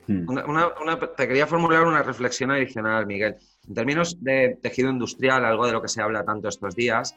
hmm. 0.08 0.26
te 1.18 1.28
quería 1.28 1.48
formular 1.48 1.86
una 1.86 2.04
reflexión 2.04 2.52
adicional, 2.52 3.06
Miguel. 3.06 3.36
En 3.68 3.74
términos 3.74 4.22
de 4.22 4.58
tejido 4.62 4.90
industrial, 4.90 5.44
algo 5.44 5.66
de 5.66 5.74
lo 5.74 5.82
que 5.82 5.88
se 5.88 6.02
habla 6.02 6.24
tanto 6.24 6.48
estos 6.48 6.76
días, 6.76 7.16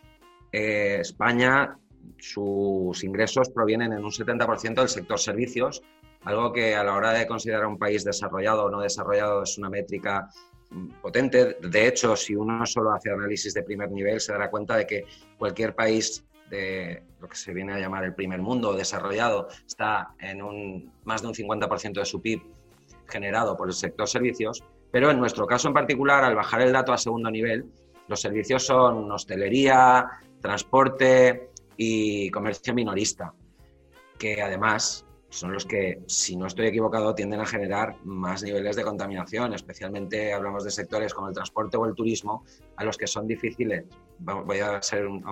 eh, 0.52 0.98
España, 1.00 1.76
sus 2.18 3.04
ingresos 3.04 3.50
provienen 3.50 3.92
en 3.92 4.04
un 4.04 4.10
70% 4.10 4.74
del 4.74 4.88
sector 4.88 5.18
servicios, 5.18 5.82
algo 6.24 6.52
que 6.52 6.74
a 6.74 6.82
la 6.82 6.94
hora 6.94 7.12
de 7.12 7.26
considerar 7.26 7.66
un 7.66 7.78
país 7.78 8.04
desarrollado 8.04 8.64
o 8.64 8.70
no 8.70 8.80
desarrollado 8.80 9.42
es 9.42 9.56
una 9.58 9.70
métrica 9.70 10.28
potente. 11.00 11.56
De 11.60 11.86
hecho, 11.86 12.16
si 12.16 12.34
uno 12.34 12.64
solo 12.66 12.92
hace 12.92 13.10
análisis 13.10 13.54
de 13.54 13.62
primer 13.62 13.90
nivel, 13.90 14.20
se 14.20 14.32
dará 14.32 14.50
cuenta 14.50 14.76
de 14.76 14.86
que 14.86 15.04
cualquier 15.36 15.74
país 15.74 16.24
de 16.50 17.02
lo 17.20 17.28
que 17.28 17.36
se 17.36 17.52
viene 17.52 17.74
a 17.74 17.78
llamar 17.78 18.04
el 18.04 18.14
primer 18.14 18.40
mundo 18.40 18.72
desarrollado 18.72 19.48
está 19.66 20.14
en 20.18 20.42
un, 20.42 20.92
más 21.04 21.22
de 21.22 21.28
un 21.28 21.34
50% 21.34 21.92
de 21.92 22.04
su 22.04 22.20
PIB 22.20 22.42
generado 23.06 23.56
por 23.56 23.68
el 23.68 23.74
sector 23.74 24.08
servicios, 24.08 24.64
pero 24.90 25.10
en 25.10 25.18
nuestro 25.18 25.46
caso 25.46 25.68
en 25.68 25.74
particular, 25.74 26.24
al 26.24 26.34
bajar 26.34 26.62
el 26.62 26.72
dato 26.72 26.92
a 26.92 26.98
segundo 26.98 27.30
nivel, 27.30 27.66
los 28.06 28.20
servicios 28.20 28.64
son 28.64 29.10
hostelería, 29.10 30.06
transporte 30.40 31.50
y 31.76 32.30
comercio 32.30 32.74
minorista, 32.74 33.32
que 34.18 34.40
además 34.42 35.04
son 35.30 35.52
los 35.52 35.66
que, 35.66 36.00
si 36.06 36.36
no 36.36 36.46
estoy 36.46 36.66
equivocado, 36.66 37.14
tienden 37.14 37.40
a 37.40 37.46
generar 37.46 37.96
más 38.04 38.42
niveles 38.42 38.76
de 38.76 38.82
contaminación, 38.82 39.52
especialmente 39.52 40.32
hablamos 40.32 40.64
de 40.64 40.70
sectores 40.70 41.12
como 41.12 41.28
el 41.28 41.34
transporte 41.34 41.76
o 41.76 41.84
el 41.84 41.94
turismo, 41.94 42.44
a 42.76 42.84
los 42.84 42.96
que 42.96 43.06
son 43.06 43.26
difíciles, 43.26 43.84
voy 44.18 44.60
a, 44.60 44.80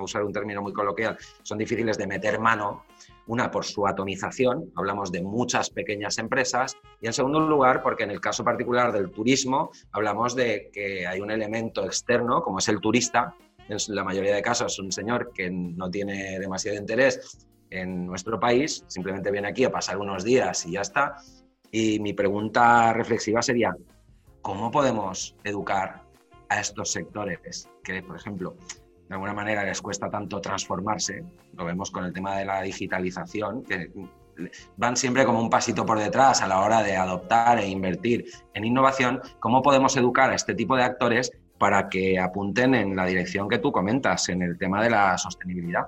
usar 0.02 0.24
un 0.24 0.32
término 0.32 0.60
muy 0.60 0.72
coloquial, 0.72 1.16
son 1.42 1.58
difíciles 1.58 1.96
de 1.96 2.06
meter 2.06 2.38
mano, 2.38 2.84
una 3.26 3.50
por 3.50 3.64
su 3.64 3.86
atomización, 3.86 4.70
hablamos 4.76 5.10
de 5.10 5.22
muchas 5.22 5.70
pequeñas 5.70 6.18
empresas, 6.18 6.76
y 7.00 7.06
en 7.06 7.12
segundo 7.12 7.40
lugar, 7.40 7.82
porque 7.82 8.04
en 8.04 8.10
el 8.10 8.20
caso 8.20 8.44
particular 8.44 8.92
del 8.92 9.10
turismo, 9.10 9.70
hablamos 9.92 10.36
de 10.36 10.70
que 10.72 11.06
hay 11.06 11.20
un 11.20 11.30
elemento 11.30 11.84
externo, 11.84 12.42
como 12.42 12.58
es 12.58 12.68
el 12.68 12.80
turista, 12.80 13.34
en 13.68 13.78
la 13.88 14.04
mayoría 14.04 14.34
de 14.34 14.42
casos 14.42 14.74
es 14.74 14.78
un 14.78 14.92
señor 14.92 15.32
que 15.32 15.50
no 15.50 15.90
tiene 15.90 16.38
demasiado 16.38 16.78
interés 16.78 17.48
en 17.80 18.06
nuestro 18.06 18.38
país, 18.40 18.84
simplemente 18.86 19.30
viene 19.30 19.48
aquí 19.48 19.64
a 19.64 19.70
pasar 19.70 19.98
unos 19.98 20.24
días 20.24 20.66
y 20.66 20.72
ya 20.72 20.80
está. 20.80 21.16
Y 21.70 21.98
mi 22.00 22.12
pregunta 22.12 22.92
reflexiva 22.92 23.42
sería, 23.42 23.74
¿cómo 24.42 24.70
podemos 24.70 25.36
educar 25.44 26.02
a 26.48 26.60
estos 26.60 26.90
sectores 26.92 27.68
que, 27.82 28.02
por 28.02 28.16
ejemplo, 28.16 28.56
de 29.08 29.14
alguna 29.14 29.34
manera 29.34 29.64
les 29.64 29.82
cuesta 29.82 30.08
tanto 30.08 30.40
transformarse? 30.40 31.24
Lo 31.54 31.64
vemos 31.64 31.90
con 31.90 32.04
el 32.04 32.12
tema 32.12 32.36
de 32.36 32.44
la 32.44 32.62
digitalización, 32.62 33.62
que 33.64 33.90
van 34.76 34.96
siempre 34.96 35.24
como 35.24 35.40
un 35.40 35.50
pasito 35.50 35.84
por 35.84 35.98
detrás 35.98 36.42
a 36.42 36.48
la 36.48 36.60
hora 36.60 36.82
de 36.82 36.96
adoptar 36.96 37.58
e 37.58 37.68
invertir 37.68 38.26
en 38.54 38.64
innovación, 38.64 39.20
¿cómo 39.38 39.62
podemos 39.62 39.96
educar 39.96 40.30
a 40.30 40.34
este 40.34 40.54
tipo 40.54 40.76
de 40.76 40.82
actores 40.82 41.32
para 41.58 41.88
que 41.88 42.18
apunten 42.18 42.74
en 42.74 42.94
la 42.94 43.06
dirección 43.06 43.48
que 43.48 43.58
tú 43.58 43.72
comentas, 43.72 44.28
en 44.28 44.42
el 44.42 44.58
tema 44.58 44.82
de 44.82 44.90
la 44.90 45.16
sostenibilidad? 45.16 45.86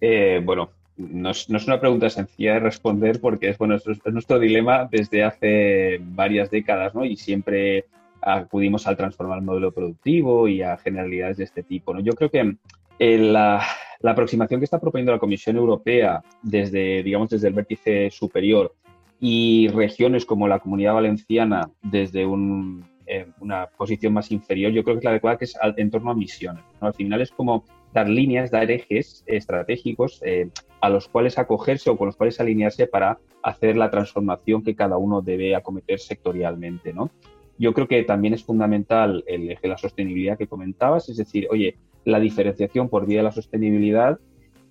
Eh, 0.00 0.40
bueno, 0.44 0.70
no 1.08 1.30
es, 1.30 1.48
una 1.48 1.80
pregunta 1.80 2.10
sencilla 2.10 2.54
de 2.54 2.60
responder 2.60 3.20
porque 3.20 3.50
es, 3.50 3.58
bueno, 3.58 3.76
es, 3.76 3.84
nuestro 4.06 4.38
dilema 4.38 4.88
desde 4.90 5.24
hace 5.24 5.98
varias 6.02 6.50
décadas, 6.50 6.94
¿no? 6.94 7.04
Y 7.04 7.16
siempre 7.16 7.86
acudimos 8.20 8.86
al 8.86 8.96
transformar 8.96 9.38
el 9.38 9.44
modelo 9.44 9.72
productivo 9.72 10.46
y 10.46 10.62
a 10.62 10.76
generalidades 10.76 11.38
de 11.38 11.44
este 11.44 11.62
tipo, 11.62 11.94
¿no? 11.94 12.00
Yo 12.00 12.12
creo 12.12 12.30
que 12.30 12.56
eh, 12.98 13.18
la, 13.18 13.62
la, 14.00 14.10
aproximación 14.10 14.60
que 14.60 14.64
está 14.64 14.78
proponiendo 14.78 15.12
la 15.12 15.18
Comisión 15.18 15.56
Europea 15.56 16.22
desde, 16.42 17.02
digamos, 17.02 17.30
desde 17.30 17.48
el 17.48 17.54
vértice 17.54 18.10
superior 18.10 18.74
y 19.20 19.68
regiones 19.68 20.26
como 20.26 20.48
la 20.48 20.58
Comunidad 20.58 20.94
Valenciana 20.94 21.70
desde 21.82 22.26
un, 22.26 22.84
eh, 23.12 23.26
una 23.40 23.66
posición 23.66 24.12
más 24.12 24.30
inferior, 24.30 24.70
yo 24.70 24.84
creo 24.84 24.94
que 24.94 24.98
es 24.98 25.04
la 25.04 25.10
adecuada, 25.10 25.36
que 25.36 25.44
es 25.44 25.58
en 25.76 25.90
torno 25.90 26.12
a 26.12 26.14
misiones. 26.14 26.62
Al 26.80 26.94
final 26.94 27.20
es 27.20 27.32
como 27.32 27.64
dar 27.92 28.08
líneas, 28.08 28.50
dar 28.50 28.70
ejes 28.70 29.24
estratégicos 29.26 30.20
eh, 30.24 30.50
a 30.80 30.88
los 30.88 31.08
cuales 31.08 31.38
acogerse 31.38 31.90
o 31.90 31.96
con 31.96 32.06
los 32.06 32.16
cuales 32.16 32.40
alinearse 32.40 32.86
para 32.86 33.18
hacer 33.42 33.76
la 33.76 33.90
transformación 33.90 34.62
que 34.62 34.74
cada 34.74 34.96
uno 34.96 35.22
debe 35.22 35.54
acometer 35.54 35.98
sectorialmente. 35.98 36.92
¿no? 36.92 37.10
Yo 37.58 37.72
creo 37.74 37.88
que 37.88 38.02
también 38.04 38.34
es 38.34 38.44
fundamental 38.44 39.24
el 39.26 39.50
eje 39.50 39.62
de 39.62 39.68
la 39.68 39.78
sostenibilidad 39.78 40.38
que 40.38 40.46
comentabas, 40.46 41.08
es 41.08 41.16
decir, 41.16 41.46
oye, 41.50 41.76
la 42.04 42.20
diferenciación 42.20 42.88
por 42.88 43.06
vía 43.06 43.18
de 43.18 43.24
la 43.24 43.32
sostenibilidad 43.32 44.18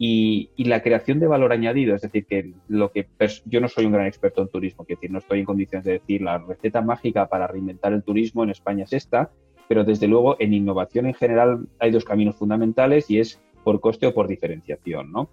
y, 0.02 0.50
la 0.58 0.82
creación 0.82 1.20
de 1.20 1.28
valor 1.28 1.52
añadido. 1.52 1.94
Es 1.94 2.02
decir, 2.02 2.26
que 2.26 2.54
lo 2.68 2.92
que 2.92 3.08
yo 3.46 3.60
no 3.60 3.68
soy 3.68 3.86
un 3.86 3.92
gran 3.92 4.08
experto 4.08 4.42
en 4.42 4.48
turismo, 4.48 4.86
es 4.88 4.96
decir, 4.96 5.12
no 5.12 5.20
estoy 5.20 5.40
en 5.40 5.46
condiciones 5.46 5.86
de 5.86 5.94
decir 5.94 6.22
la 6.22 6.38
receta 6.38 6.82
mágica 6.82 7.28
para 7.28 7.48
reinventar 7.48 7.94
el 7.94 8.02
turismo 8.02 8.44
en 8.44 8.52
España 8.52 8.86
es 8.86 8.94
esta, 8.94 9.30
pero 9.70 9.84
desde 9.84 10.08
luego 10.08 10.36
en 10.40 10.54
innovación 10.54 11.06
en 11.06 11.14
general 11.14 11.68
hay 11.78 11.92
dos 11.92 12.04
caminos 12.04 12.36
fundamentales 12.36 13.10
y 13.12 13.20
es 13.20 13.40
por 13.64 13.80
coste 13.80 14.08
o 14.08 14.14
por 14.16 14.28
diferenciación, 14.28 15.12
¿no? 15.12 15.30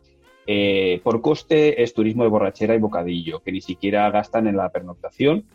Eh, 0.47 1.00
por 1.02 1.23
coste 1.23 1.83
es 1.83 1.95
turismo 1.95 2.23
de 2.23 2.28
borrachera 2.28 2.75
y 2.75 2.78
bocadillo, 2.78 3.40
que 3.40 3.50
ni 3.50 3.62
siquiera 3.62 4.11
gastan 4.11 4.47
en 4.47 4.59
la 4.59 4.69
pernoctación 4.69 5.47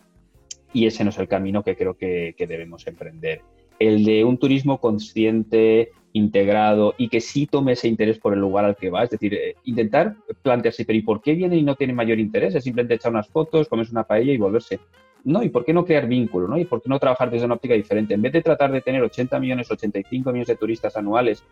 y 0.73 0.88
ese 0.88 1.03
no 1.03 1.11
es 1.11 1.19
el 1.19 1.27
camino 1.27 1.63
que 1.63 1.77
creo 1.77 1.95
que, 1.95 2.33
que 2.35 2.47
debemos 2.47 2.88
emprender. 2.88 3.41
El 3.77 4.03
de 4.03 4.23
un 4.23 4.39
turismo 4.39 4.79
consciente, 4.79 5.91
integrado 6.13 6.95
y 6.97 7.07
que 7.09 7.21
sí 7.21 7.45
tome 7.45 7.73
ese 7.73 7.88
interés 7.88 8.17
por 8.17 8.33
el 8.33 8.39
lugar 8.39 8.65
al 8.65 8.75
que 8.75 8.89
va. 8.89 9.03
Es 9.03 9.11
decir, 9.11 9.35
eh, 9.35 9.55
intentar 9.65 10.15
plantearse, 10.41 10.85
pero 10.85 10.97
¿y 10.97 11.03
por 11.03 11.21
qué 11.21 11.35
viene 11.35 11.55
y 11.55 11.63
no 11.63 11.75
tiene 11.75 11.93
mayor 11.93 12.19
interés? 12.19 12.55
Es 12.55 12.63
simplemente 12.63 12.95
echar 12.95 13.11
unas 13.11 13.29
fotos, 13.29 13.67
comerse 13.67 13.91
una 13.91 14.03
paella 14.03 14.33
y 14.33 14.38
volverse. 14.38 14.79
No, 15.23 15.43
¿y 15.43 15.49
por 15.49 15.65
qué 15.65 15.73
no 15.73 15.85
crear 15.85 16.07
vínculo? 16.07 16.47
¿no? 16.47 16.57
¿Y 16.57 16.65
por 16.65 16.81
qué 16.81 16.89
no 16.89 16.99
trabajar 16.99 17.29
desde 17.29 17.45
una 17.45 17.55
óptica 17.55 17.73
diferente? 17.73 18.13
En 18.13 18.21
vez 18.21 18.33
de 18.33 18.41
tratar 18.41 18.71
de 18.71 18.81
tener 18.81 19.03
80 19.03 19.39
millones, 19.39 19.69
85 19.69 20.31
millones 20.31 20.47
de 20.47 20.55
turistas 20.55 20.97
anuales 20.97 21.43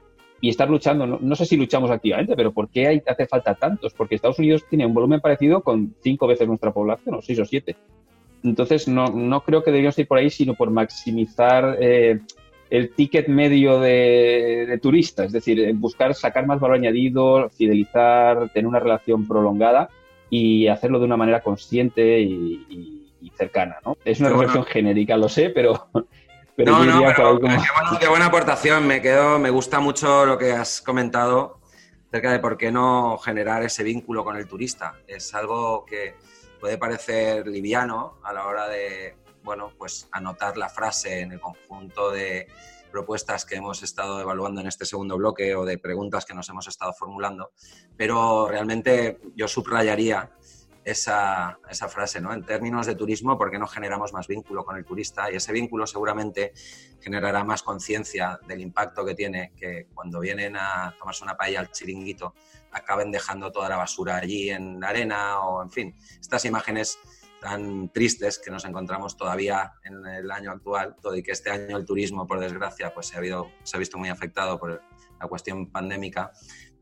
y 0.41 0.49
estar 0.49 0.69
luchando, 0.69 1.05
no, 1.05 1.35
sé 1.35 1.45
si 1.45 1.57
luchamos 1.57 1.91
activamente, 1.91 2.35
pero 2.35 2.51
¿por 2.51 2.69
qué 2.69 2.87
hay, 2.87 3.01
hace 3.05 3.27
falta 3.27 3.55
tantos? 3.55 3.93
Porque 3.93 4.15
Estados 4.15 4.39
Unidos 4.39 4.65
tiene 4.69 4.85
un 4.85 4.93
volumen 4.93 5.19
parecido 5.19 5.61
con 5.61 5.95
cinco 6.01 6.27
veces 6.27 6.47
nuestra 6.47 6.71
población, 6.71 7.15
o 7.15 7.21
seis 7.21 7.39
o 7.39 7.45
siete. 7.45 7.75
Entonces, 8.43 8.87
no, 8.87 9.07
no 9.07 9.41
creo 9.41 9.63
que 9.63 9.71
deberíamos 9.71 9.99
ir 9.99 10.07
por 10.07 10.17
ahí, 10.17 10.29
sino 10.29 10.53
por 10.53 10.71
maximizar 10.71 11.77
eh, 11.81 12.19
el 12.69 12.93
ticket 12.93 13.27
medio 13.27 13.79
de, 13.79 14.79
turista, 14.81 15.25
es 15.25 15.31
decir, 15.31 15.73
buscar 15.75 16.13
sacar 16.13 16.45
más 16.45 16.59
valor 16.59 16.77
añadido, 16.77 17.49
fidelizar, 17.49 18.49
tener 18.53 18.67
una 18.67 18.79
relación 18.79 19.27
prolongada 19.27 19.89
y 20.29 20.67
hacerlo 20.67 20.99
de 20.99 21.05
una 21.05 21.17
manera 21.17 21.41
consciente 21.41 22.21
y, 22.21 22.98
cercana, 23.37 23.77
¿no? 23.85 23.97
Es 24.05 24.19
una 24.19 24.29
reflexión 24.29 24.65
genérica, 24.65 25.17
lo 25.17 25.29
sé, 25.29 25.49
pero... 25.49 25.89
pero 26.55 26.71
no, 26.71 26.85
no, 26.85 27.01
pero, 27.15 27.39
qué, 27.99 28.07
buena, 28.07 28.25
aportación, 28.25 28.85
me 28.85 29.01
quedo, 29.01 29.39
me 29.39 29.49
gusta 29.49 29.79
mucho 29.79 30.25
lo 30.25 30.37
que 30.37 30.51
has 30.51 30.81
comentado 30.81 31.59
acerca 32.07 32.31
de 32.31 32.39
por 32.39 32.57
qué 32.57 32.71
no 32.71 33.17
generar 33.17 33.63
ese 33.63 33.83
vínculo 33.83 34.23
con 34.23 34.35
el 34.35 34.47
turista. 34.47 34.95
Es 35.07 35.33
algo 35.33 35.85
que 35.85 36.15
puede 36.59 36.77
parecer 36.77 37.47
liviano 37.47 38.19
a 38.23 38.33
la 38.33 38.45
hora 38.45 38.67
de 38.67 39.15
bueno, 39.43 39.71
pues 39.77 40.07
anotar 40.11 40.57
la 40.57 40.69
frase 40.69 41.21
en 41.21 41.31
el 41.31 41.39
conjunto 41.39 42.11
de 42.11 42.47
propuestas 42.91 43.45
que 43.45 43.55
hemos 43.55 43.83
estado 43.83 44.19
evaluando 44.19 44.61
en 44.61 44.67
este 44.67 44.85
segundo 44.85 45.17
bloque 45.17 45.55
o 45.55 45.65
de 45.65 45.77
preguntas 45.77 46.25
que 46.25 46.33
nos 46.33 46.49
hemos 46.49 46.67
estado 46.67 46.93
formulando, 46.93 47.51
pero 47.95 48.47
realmente 48.47 49.19
yo 49.35 49.47
subrayaría 49.47 50.31
esa, 50.83 51.59
esa, 51.69 51.87
frase, 51.89 52.21
¿no? 52.21 52.33
En 52.33 52.43
términos 52.43 52.85
de 52.85 52.95
turismo, 52.95 53.37
¿por 53.37 53.51
qué 53.51 53.59
no 53.59 53.67
generamos 53.67 54.13
más 54.13 54.27
vínculo 54.27 54.63
con 54.63 54.77
el 54.77 54.85
turista? 54.85 55.31
Y 55.31 55.35
ese 55.35 55.51
vínculo 55.51 55.85
seguramente 55.85 56.53
generará 57.01 57.43
más 57.43 57.63
conciencia 57.63 58.39
del 58.47 58.61
impacto 58.61 59.05
que 59.05 59.15
tiene 59.15 59.53
que 59.55 59.87
cuando 59.93 60.19
vienen 60.19 60.55
a 60.57 60.95
tomarse 60.97 61.23
una 61.23 61.37
paella 61.37 61.59
al 61.59 61.71
chiringuito 61.71 62.33
acaben 62.71 63.11
dejando 63.11 63.51
toda 63.51 63.69
la 63.69 63.77
basura 63.77 64.17
allí 64.17 64.49
en 64.49 64.79
la 64.79 64.89
arena 64.89 65.39
o, 65.39 65.63
en 65.63 65.71
fin, 65.71 65.95
estas 66.19 66.45
imágenes 66.45 66.99
tan 67.39 67.89
tristes 67.89 68.37
que 68.37 68.51
nos 68.51 68.65
encontramos 68.65 69.15
todavía 69.15 69.73
en 69.83 70.05
el 70.05 70.29
año 70.29 70.51
actual, 70.51 70.95
todo 71.01 71.15
y 71.15 71.23
que 71.23 71.31
este 71.31 71.49
año 71.49 71.77
el 71.77 71.85
turismo, 71.85 72.27
por 72.27 72.39
desgracia, 72.39 72.93
pues 72.93 73.07
se 73.07 73.15
ha, 73.15 73.19
habido, 73.19 73.49
se 73.63 73.77
ha 73.77 73.79
visto 73.79 73.97
muy 73.97 74.09
afectado 74.09 74.59
por 74.59 74.81
la 75.19 75.27
cuestión 75.27 75.71
pandémica, 75.71 76.31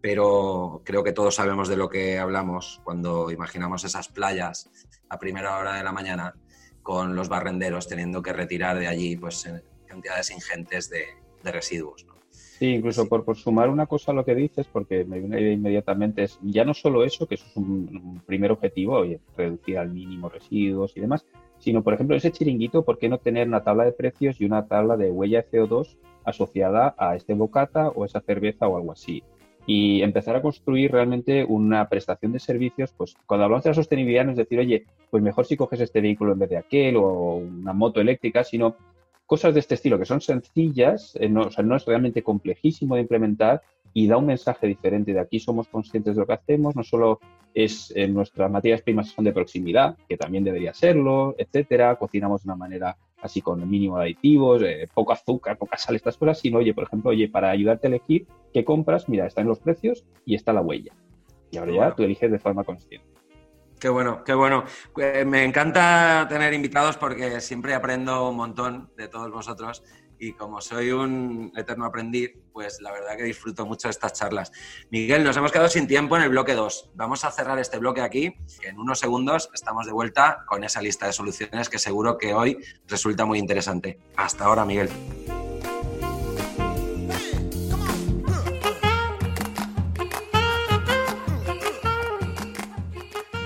pero 0.08 0.82
creo 0.86 1.04
que 1.04 1.12
todos 1.12 1.36
sabemos 1.36 1.68
de 1.68 1.76
lo 1.76 1.90
que 1.90 2.18
hablamos 2.18 2.80
cuando 2.86 3.30
imaginamos 3.30 3.84
esas 3.84 4.08
playas 4.08 4.72
a 5.10 5.20
primera 5.20 5.58
hora 5.58 5.74
de 5.76 5.84
la 5.84 5.92
mañana 5.92 6.34
con 6.82 7.14
los 7.14 7.28
barrenderos 7.28 7.90
teniendo 7.90 8.22
que 8.22 8.32
retirar 8.32 8.80
de 8.80 8.88
allí 8.88 9.18
pues 9.18 9.52
cantidades 9.86 10.32
ingentes 10.32 10.90
de, 10.90 11.08
de 11.44 11.52
residuos. 11.52 12.06
¿no? 12.06 12.14
Sí, 12.32 12.68
incluso 12.68 13.10
por, 13.10 13.26
por, 13.26 13.36
sumar 13.36 13.68
una 13.68 13.86
cosa 13.86 14.14
a 14.14 14.16
lo 14.16 14.24
que 14.24 14.34
dices, 14.34 14.66
porque 14.72 15.04
me 15.04 15.20
viene 15.20 15.52
inmediatamente, 15.52 16.24
es 16.24 16.40
ya 16.42 16.64
no 16.64 16.74
solo 16.74 17.04
eso, 17.04 17.28
que 17.28 17.36
eso 17.36 17.46
es 17.46 17.58
un, 17.58 18.22
primer 18.26 18.54
objetivo, 18.54 18.94
oye, 18.94 19.20
reducir 19.36 19.78
al 19.78 19.92
mínimo 19.92 20.30
residuos 20.30 20.96
y 20.96 21.02
demás, 21.02 21.26
sino, 21.60 21.84
por 21.84 21.94
ejemplo, 21.94 22.16
ese 22.16 22.32
chiringuito, 22.32 22.86
¿por 22.86 22.98
qué 22.98 23.10
no 23.10 23.18
tener 23.18 23.46
una 23.46 23.62
tabla 23.62 23.84
de 23.84 23.92
precios 23.92 24.40
y 24.40 24.46
una 24.46 24.68
tabla 24.68 24.96
de 24.96 25.12
huella 25.12 25.42
de 25.42 25.60
CO2 25.60 25.98
asociada 26.24 26.96
a 26.98 27.18
este 27.18 27.34
bocata 27.34 27.90
o 27.90 28.06
esa 28.06 28.22
cerveza 28.22 28.70
o 28.70 28.78
algo 28.78 28.94
así? 28.94 29.22
Y 29.68 30.02
empezar 30.02 30.36
a 30.36 30.42
construir 30.42 30.92
realmente 30.92 31.44
una 31.44 31.88
prestación 31.90 32.32
de 32.32 32.40
servicios, 32.40 32.94
pues 32.98 33.16
cuando 33.26 33.44
hablamos 33.44 33.66
de 33.66 33.72
la 33.72 33.76
sostenibilidad 33.76 34.26
no 34.26 34.32
es 34.32 34.38
decir, 34.38 34.60
oye, 34.60 34.86
pues 35.12 35.22
mejor 35.22 35.46
si 35.46 35.58
coges 35.58 35.82
este 35.82 36.02
vehículo 36.02 36.32
en 36.32 36.40
vez 36.40 36.50
de 36.50 36.58
aquel 36.58 36.96
o 36.96 37.36
una 37.36 37.74
moto 37.74 38.00
eléctrica, 38.00 38.44
sino 38.46 38.78
cosas 39.26 39.54
de 39.54 39.60
este 39.60 39.76
estilo 39.76 40.00
que 40.00 40.06
son 40.06 40.22
sencillas, 40.22 41.16
eh, 41.20 41.30
no, 41.30 41.42
o 41.42 41.52
sea, 41.52 41.64
no 41.64 41.76
es 41.76 41.86
realmente 41.86 42.24
complejísimo 42.24 42.96
de 42.96 43.02
implementar 43.02 43.62
y 43.94 44.08
da 44.08 44.18
un 44.18 44.26
mensaje 44.26 44.68
diferente. 44.68 45.14
De 45.14 45.20
aquí 45.20 45.40
somos 45.40 45.68
conscientes 45.68 46.16
de 46.16 46.22
lo 46.22 46.26
que 46.26 46.34
hacemos, 46.34 46.76
no 46.76 46.84
solo 46.84 47.20
es 47.54 47.92
en 47.96 48.14
nuestras 48.14 48.50
materias 48.50 48.82
primas 48.82 49.10
son 49.10 49.26
de 49.26 49.34
proximidad, 49.34 49.98
que 50.08 50.16
también 50.16 50.44
debería 50.44 50.74
serlo, 50.74 51.36
etcétera, 51.38 51.96
cocinamos 51.98 52.44
de 52.44 52.48
una 52.48 52.56
manera 52.56 52.98
así 53.22 53.42
con 53.42 53.62
el 53.62 53.68
mínimo 53.68 53.98
de 53.98 54.04
aditivos, 54.04 54.62
eh, 54.64 54.88
poco 54.94 55.14
azúcar, 55.14 55.58
poca 55.58 55.78
sal, 55.78 55.96
estas 55.96 56.18
cosas, 56.18 56.40
sino, 56.40 56.60
oye, 56.60 56.74
por 56.74 56.86
ejemplo, 56.86 57.12
oye, 57.12 57.28
para 57.28 57.50
ayudarte 57.50 57.88
a 57.88 57.90
elegir 57.90 58.28
qué 58.54 58.64
compras, 58.64 59.10
mira, 59.10 59.26
están 59.26 59.48
los 59.48 59.60
precios 59.60 60.06
y 60.26 60.36
está 60.36 60.54
la 60.54 60.62
huella. 60.62 60.94
Y 61.52 61.58
ahora 61.58 61.72
ya 61.74 61.96
tú 61.96 62.04
eliges 62.04 62.32
de 62.32 62.40
forma 62.40 62.64
consciente. 62.64 63.08
Qué 63.80 63.90
bueno, 63.90 64.24
qué 64.24 64.34
bueno. 64.34 64.64
Eh, 64.98 65.24
me 65.24 65.44
encanta 65.44 66.26
tener 66.28 66.54
invitados 66.54 66.98
porque 66.98 67.40
siempre 67.42 67.76
aprendo 67.76 68.30
un 68.30 68.36
montón 68.36 68.90
de 68.98 69.08
todos 69.08 69.32
vosotros 69.32 69.84
y 70.20 70.34
como 70.34 70.62
soy 70.62 70.92
un 70.92 71.52
eterno 71.56 71.86
aprendiz, 71.86 72.32
pues 72.52 72.82
la 72.82 72.92
verdad 72.92 73.16
que 73.18 73.24
disfruto 73.24 73.66
mucho 73.66 73.88
de 73.88 73.92
estas 73.92 74.14
charlas. 74.14 74.52
Miguel, 74.90 75.24
nos 75.24 75.38
hemos 75.38 75.52
quedado 75.52 75.70
sin 75.70 75.88
tiempo 75.88 76.18
en 76.18 76.24
el 76.24 76.30
bloque 76.30 76.54
2. 76.54 76.92
Vamos 76.96 77.24
a 77.24 77.32
cerrar 77.32 77.60
este 77.60 77.78
bloque 77.78 78.02
aquí. 78.02 78.36
En 78.64 78.80
unos 78.80 79.00
segundos 79.00 79.50
estamos 79.54 79.86
de 79.86 79.92
vuelta 79.92 80.44
con 80.48 80.64
esa 80.64 80.82
lista 80.82 81.06
de 81.06 81.14
soluciones 81.14 81.70
que 81.70 81.80
seguro 81.80 82.18
que 82.18 82.34
hoy 82.34 82.58
resulta 82.88 83.26
muy 83.26 83.40
interesante. 83.40 84.00
Hasta 84.16 84.46
ahora, 84.46 84.66
Miguel. 84.66 84.90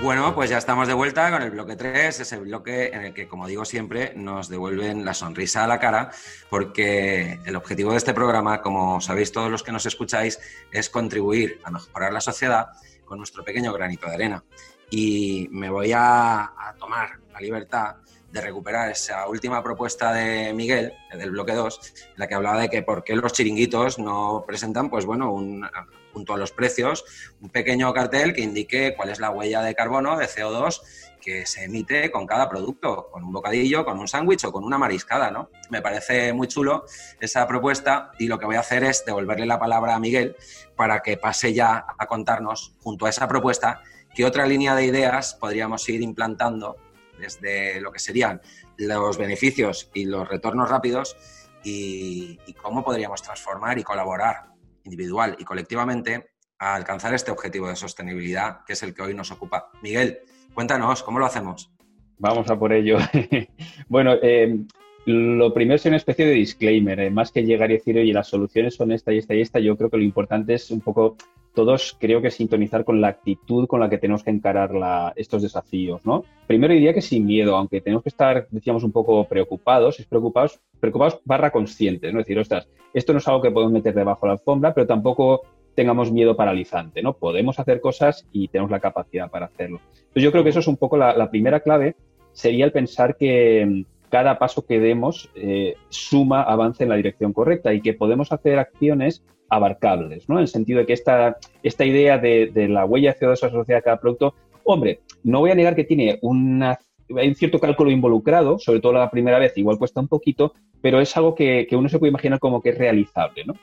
Bueno, 0.02 0.34
pues 0.34 0.50
ya 0.50 0.58
estamos 0.58 0.88
de 0.88 0.94
vuelta 0.94 1.30
con 1.30 1.42
el 1.42 1.52
bloque 1.52 1.76
3, 1.76 2.18
ese 2.18 2.36
bloque 2.38 2.88
en 2.88 3.02
el 3.02 3.14
que, 3.14 3.28
como 3.28 3.46
digo 3.46 3.64
siempre, 3.64 4.12
nos 4.16 4.48
devuelven 4.48 5.04
la 5.04 5.14
sonrisa 5.14 5.62
a 5.62 5.68
la 5.68 5.78
cara, 5.78 6.10
porque 6.50 7.38
el 7.44 7.54
objetivo 7.54 7.92
de 7.92 7.98
este 7.98 8.12
programa, 8.12 8.60
como 8.62 9.00
sabéis 9.00 9.30
todos 9.30 9.48
los 9.48 9.62
que 9.62 9.70
nos 9.70 9.86
escucháis, 9.86 10.40
es 10.72 10.90
contribuir 10.90 11.60
a 11.62 11.70
mejorar 11.70 12.12
la 12.12 12.20
sociedad 12.20 12.70
con 13.04 13.18
nuestro 13.18 13.44
pequeño 13.44 13.72
granito 13.72 14.08
de 14.08 14.14
arena. 14.14 14.44
Y 14.90 15.46
me 15.52 15.70
voy 15.70 15.92
a, 15.94 16.52
tomar 16.80 17.20
la 17.32 17.40
libertad 17.40 17.94
de 18.32 18.40
recuperar 18.40 18.90
esa 18.90 19.28
última 19.28 19.62
propuesta 19.62 20.12
de 20.12 20.52
Miguel, 20.54 20.94
del 21.12 21.30
bloque 21.30 21.52
2, 21.52 21.92
en 21.96 22.12
la 22.16 22.26
que 22.26 22.34
hablaba 22.34 22.60
de 22.60 22.70
que 22.70 22.82
por 22.82 23.04
qué 23.04 23.14
los 23.14 23.32
chiringuitos 23.32 23.98
no 23.98 24.44
presentan, 24.46 24.88
pues 24.88 25.04
bueno, 25.04 25.32
un, 25.32 25.68
junto 26.12 26.34
a 26.34 26.38
los 26.38 26.50
precios, 26.50 27.04
un 27.40 27.50
pequeño 27.50 27.92
cartel 27.92 28.32
que 28.32 28.40
indique 28.40 28.94
cuál 28.96 29.10
es 29.10 29.20
la 29.20 29.30
huella 29.30 29.60
de 29.62 29.74
carbono, 29.74 30.16
de 30.16 30.26
CO2, 30.26 30.80
que 31.20 31.46
se 31.46 31.64
emite 31.64 32.10
con 32.10 32.26
cada 32.26 32.48
producto, 32.48 33.08
con 33.12 33.22
un 33.22 33.32
bocadillo, 33.32 33.84
con 33.84 33.98
un 33.98 34.08
sándwich 34.08 34.44
o 34.44 34.52
con 34.52 34.64
una 34.64 34.78
mariscada, 34.78 35.30
¿no? 35.30 35.50
Me 35.70 35.80
parece 35.80 36.32
muy 36.32 36.48
chulo 36.48 36.84
esa 37.20 37.46
propuesta 37.46 38.10
y 38.18 38.26
lo 38.26 38.38
que 38.38 38.46
voy 38.46 38.56
a 38.56 38.60
hacer 38.60 38.82
es 38.82 39.04
devolverle 39.04 39.46
la 39.46 39.58
palabra 39.58 39.94
a 39.94 40.00
Miguel 40.00 40.36
para 40.74 41.00
que 41.00 41.18
pase 41.18 41.52
ya 41.52 41.84
a 41.96 42.06
contarnos, 42.06 42.74
junto 42.82 43.06
a 43.06 43.10
esa 43.10 43.28
propuesta, 43.28 43.82
qué 44.14 44.24
otra 44.24 44.46
línea 44.46 44.74
de 44.74 44.86
ideas 44.86 45.34
podríamos 45.34 45.88
ir 45.88 46.02
implantando 46.02 46.76
desde 47.22 47.80
lo 47.80 47.92
que 47.92 48.00
serían 48.00 48.40
los 48.76 49.16
beneficios 49.16 49.90
y 49.94 50.04
los 50.04 50.28
retornos 50.28 50.68
rápidos 50.68 51.16
y, 51.64 52.38
cómo 52.60 52.84
podríamos 52.84 53.22
transformar 53.22 53.78
y 53.78 53.82
colaborar 53.82 54.46
individual 54.84 55.36
y 55.38 55.44
colectivamente 55.44 56.30
a 56.58 56.74
alcanzar 56.74 57.14
este 57.14 57.30
objetivo 57.30 57.68
de 57.68 57.76
sostenibilidad 57.76 58.64
que 58.66 58.74
es 58.74 58.82
el 58.82 58.92
que 58.94 59.02
hoy 59.02 59.14
nos 59.14 59.30
ocupa. 59.30 59.70
Miguel, 59.82 60.18
cuéntanos, 60.54 61.02
¿cómo 61.02 61.18
lo 61.18 61.26
hacemos? 61.26 61.72
Vamos 62.18 62.50
a 62.50 62.58
por 62.58 62.72
ello. 62.72 62.98
bueno, 63.88 64.14
eh, 64.22 64.64
lo 65.06 65.52
primero 65.54 65.76
es 65.76 65.86
una 65.86 65.96
especie 65.96 66.26
de 66.26 66.32
disclaimer, 66.32 67.00
eh, 67.00 67.10
más 67.10 67.32
que 67.32 67.44
llegar 67.44 67.70
y 67.70 67.74
decir, 67.74 67.98
oye, 67.98 68.12
las 68.12 68.28
soluciones 68.28 68.74
son 68.74 68.92
esta 68.92 69.12
y 69.12 69.18
esta 69.18 69.34
y 69.34 69.40
esta, 69.40 69.58
yo 69.58 69.76
creo 69.76 69.90
que 69.90 69.96
lo 69.96 70.04
importante 70.04 70.54
es 70.54 70.70
un 70.70 70.80
poco 70.80 71.16
todos 71.54 71.96
creo 72.00 72.22
que 72.22 72.30
sintonizar 72.30 72.84
con 72.84 73.00
la 73.00 73.08
actitud 73.08 73.66
con 73.66 73.80
la 73.80 73.90
que 73.90 73.98
tenemos 73.98 74.22
que 74.22 74.30
encarar 74.30 74.70
estos 75.16 75.42
desafíos, 75.42 76.04
¿no? 76.04 76.24
Primero 76.46 76.74
diría 76.74 76.94
que 76.94 77.02
sin 77.02 77.26
miedo, 77.26 77.56
aunque 77.56 77.80
tenemos 77.80 78.02
que 78.02 78.08
estar, 78.08 78.46
decíamos, 78.50 78.84
un 78.84 78.92
poco 78.92 79.24
preocupados, 79.24 80.00
es 80.00 80.06
preocupados, 80.06 80.60
preocupados 80.80 81.20
barra 81.24 81.50
conscientes, 81.50 82.12
¿no? 82.12 82.20
Es 82.20 82.26
decir, 82.26 82.38
ostras, 82.38 82.68
esto 82.94 83.12
no 83.12 83.18
es 83.18 83.28
algo 83.28 83.42
que 83.42 83.50
podemos 83.50 83.72
meter 83.72 83.94
debajo 83.94 84.26
de 84.26 84.28
la 84.28 84.32
alfombra, 84.34 84.74
pero 84.74 84.86
tampoco 84.86 85.42
tengamos 85.74 86.12
miedo 86.12 86.36
paralizante, 86.36 87.02
¿no? 87.02 87.14
Podemos 87.14 87.58
hacer 87.58 87.80
cosas 87.80 88.26
y 88.32 88.48
tenemos 88.48 88.70
la 88.70 88.80
capacidad 88.80 89.30
para 89.30 89.46
hacerlo. 89.46 89.80
Entonces 89.94 90.22
yo 90.22 90.32
creo 90.32 90.44
que 90.44 90.50
eso 90.50 90.60
es 90.60 90.68
un 90.68 90.76
poco 90.76 90.96
la, 90.96 91.30
primera 91.30 91.60
clave, 91.60 91.96
sería 92.32 92.64
el 92.64 92.72
pensar 92.72 93.16
que 93.16 93.84
cada 94.12 94.38
paso 94.38 94.66
que 94.66 94.78
demos 94.78 95.30
eh, 95.34 95.74
suma 95.88 96.42
avance 96.42 96.82
en 96.82 96.90
la 96.90 96.96
dirección 96.96 97.32
correcta 97.32 97.72
y 97.72 97.80
que 97.80 97.94
podemos 97.94 98.30
hacer 98.30 98.58
acciones 98.58 99.24
abarcables, 99.48 100.28
¿no? 100.28 100.34
En 100.34 100.42
el 100.42 100.48
sentido 100.48 100.80
de 100.80 100.86
que 100.86 100.92
esta, 100.92 101.38
esta 101.62 101.86
idea 101.86 102.18
de, 102.18 102.52
la 102.68 102.84
huella 102.84 103.14
de 103.14 103.18
CO2 103.18 103.42
asociada 103.44 103.78
a 103.78 103.82
cada 103.82 103.96
producto, 103.96 104.34
hombre, 104.64 105.00
no 105.24 105.40
voy 105.40 105.50
a 105.50 105.54
negar 105.54 105.74
que 105.74 105.84
tiene 105.84 106.18
una, 106.20 106.78
hay 107.16 107.28
un 107.28 107.34
cierto 107.34 107.58
cálculo 107.58 107.90
involucrado, 107.90 108.58
sobre 108.58 108.80
todo 108.80 108.92
la 108.92 109.10
primera 109.10 109.38
vez, 109.38 109.56
igual 109.56 109.78
cuesta 109.78 110.00
un 110.00 110.08
poquito, 110.08 110.52
pero 110.82 111.00
es 111.00 111.16
algo 111.16 111.34
que, 111.34 111.66
uno 111.72 111.88
se 111.88 111.98
puede 111.98 112.10
imaginar 112.10 112.38
como 112.38 112.60
que 112.60 112.68
es 112.68 112.76
realizable, 112.76 113.46
¿no? 113.46 113.54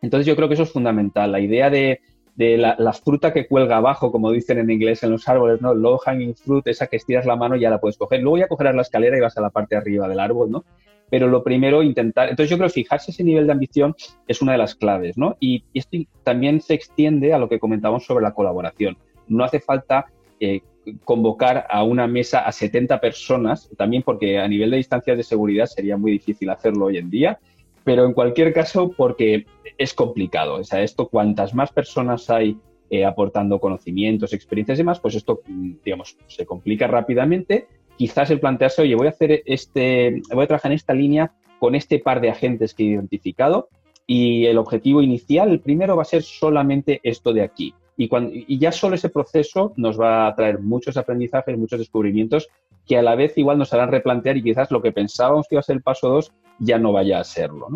Entonces 0.00 0.26
yo 0.26 0.34
creo 0.34 0.48
que 0.48 0.54
eso 0.54 0.62
es 0.62 0.72
fundamental, 0.72 1.30
la 1.30 1.40
idea 1.40 1.68
de, 1.68 2.00
la, 2.36 2.92
fruta 2.92 3.32
que 3.32 3.46
cuelga 3.46 3.76
abajo, 3.76 4.10
como 4.10 4.30
dicen 4.30 4.58
en 4.58 4.70
inglés 4.70 5.02
en 5.02 5.10
los 5.10 5.28
árboles, 5.28 5.60
¿no? 5.60 5.74
Low 5.74 5.98
hanging 5.98 6.34
fruit, 6.34 6.66
esa 6.66 6.86
que 6.86 6.96
estiras 6.96 7.26
la 7.26 7.36
mano 7.36 7.56
y 7.56 7.60
ya 7.60 7.70
la 7.70 7.80
puedes 7.80 7.96
coger. 7.96 8.20
Luego 8.22 8.38
ya 8.38 8.48
cogerás 8.48 8.74
la 8.74 8.82
escalera 8.82 9.16
y 9.16 9.20
vas 9.20 9.36
a 9.38 9.40
la 9.40 9.50
parte 9.50 9.74
de 9.74 9.80
arriba 9.80 10.08
del 10.08 10.20
árbol, 10.20 10.50
¿no? 10.50 10.64
pero 11.10 11.28
lo 11.28 11.44
primero 11.44 11.82
intentar, 11.82 12.28
entonces 12.28 12.50
yo 12.50 12.56
creo 12.56 12.68
que 12.68 12.74
fijarse 12.74 13.10
ese 13.10 13.24
nivel 13.24 13.46
de 13.46 13.52
ambición 13.52 13.94
es 14.26 14.42
una 14.42 14.52
de 14.52 14.58
las 14.58 14.74
claves, 14.74 15.16
¿no? 15.16 15.36
Y, 15.38 15.64
esto 15.74 15.98
también 16.22 16.60
se 16.60 16.74
extiende 16.74 17.32
a 17.32 17.38
lo 17.38 17.48
que 17.48 17.58
comentamos 17.58 18.04
sobre 18.04 18.22
la 18.24 18.34
colaboración. 18.34 18.96
No 19.28 19.44
hace 19.44 19.60
falta 19.60 20.06
eh, 20.40 20.62
convocar 21.04 21.66
a 21.70 21.84
una 21.84 22.06
mesa 22.06 22.40
a 22.40 22.52
70 22.52 23.00
personas, 23.00 23.70
también 23.76 24.02
porque 24.02 24.38
a 24.38 24.48
nivel 24.48 24.70
de 24.70 24.78
distancias 24.78 25.16
de 25.16 25.22
seguridad 25.22 25.66
sería 25.66 25.96
muy 25.96 26.12
difícil 26.12 26.50
hacerlo 26.50 26.86
hoy 26.86 26.98
en 26.98 27.10
día, 27.10 27.38
pero 27.84 28.06
en 28.06 28.12
cualquier 28.12 28.52
caso 28.52 28.90
porque 28.90 29.46
es 29.78 29.94
complicado. 29.94 30.54
O 30.54 30.64
sea, 30.64 30.82
esto 30.82 31.08
cuantas 31.08 31.54
más 31.54 31.70
personas 31.72 32.28
hay 32.30 32.58
eh, 32.90 33.04
aportando 33.04 33.60
conocimientos, 33.60 34.32
experiencias 34.32 34.78
y 34.78 34.82
demás, 34.82 35.00
pues 35.00 35.14
esto, 35.14 35.40
digamos, 35.84 36.16
se 36.26 36.46
complica 36.46 36.86
rápidamente 36.86 37.66
quizás 37.96 38.30
el 38.30 38.40
plantearse, 38.40 38.82
oye, 38.82 38.94
voy 38.94 39.06
a 39.06 39.10
hacer 39.10 39.42
este, 39.46 40.22
voy 40.32 40.44
a 40.44 40.46
trabajar 40.46 40.72
en 40.72 40.76
esta 40.76 40.94
línea 40.94 41.32
con 41.58 41.74
este 41.74 41.98
par 41.98 42.20
de 42.20 42.30
agentes 42.30 42.74
que 42.74 42.82
he 42.82 42.86
identificado 42.86 43.68
y 44.06 44.46
el 44.46 44.58
objetivo 44.58 45.00
inicial, 45.00 45.50
el 45.50 45.60
primero 45.60 45.96
va 45.96 46.02
a 46.02 46.06
ser 46.06 46.22
solamente 46.22 47.00
esto 47.02 47.32
de 47.32 47.42
aquí. 47.42 47.74
Y, 47.96 48.58
ya 48.58 48.72
solo 48.72 48.96
ese 48.96 49.08
proceso 49.08 49.72
nos 49.76 50.00
va 50.00 50.26
a 50.26 50.34
traer 50.34 50.60
muchos 50.60 50.96
aprendizajes, 50.96 51.56
muchos 51.56 51.78
descubrimientos 51.78 52.48
que 52.86 52.98
a 52.98 53.02
la 53.02 53.14
vez 53.14 53.38
igual 53.38 53.56
nos 53.56 53.72
harán 53.72 53.90
replantear 53.90 54.36
y 54.36 54.42
quizás 54.42 54.70
lo 54.70 54.82
que 54.82 54.92
pensábamos 54.92 55.46
que 55.48 55.54
iba 55.54 55.60
a 55.60 55.62
ser 55.62 55.76
el 55.76 55.82
paso 55.82 56.08
2 56.08 56.32
ya 56.58 56.78
no 56.78 56.92
vaya 56.92 57.20
a 57.20 57.24
serlo. 57.24 57.68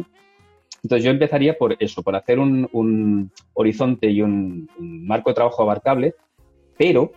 Entonces 0.82 1.04
yo 1.04 1.10
empezaría 1.10 1.56
por 1.56 1.76
eso, 1.78 2.02
por 2.02 2.14
hacer 2.14 2.38
un, 2.38 3.30
horizonte 3.54 4.10
y 4.10 4.22
un, 4.22 4.68
un, 4.78 5.06
marco 5.06 5.30
de 5.30 5.34
trabajo 5.34 5.62
abarcable, 5.62 6.14
pero 6.76 7.12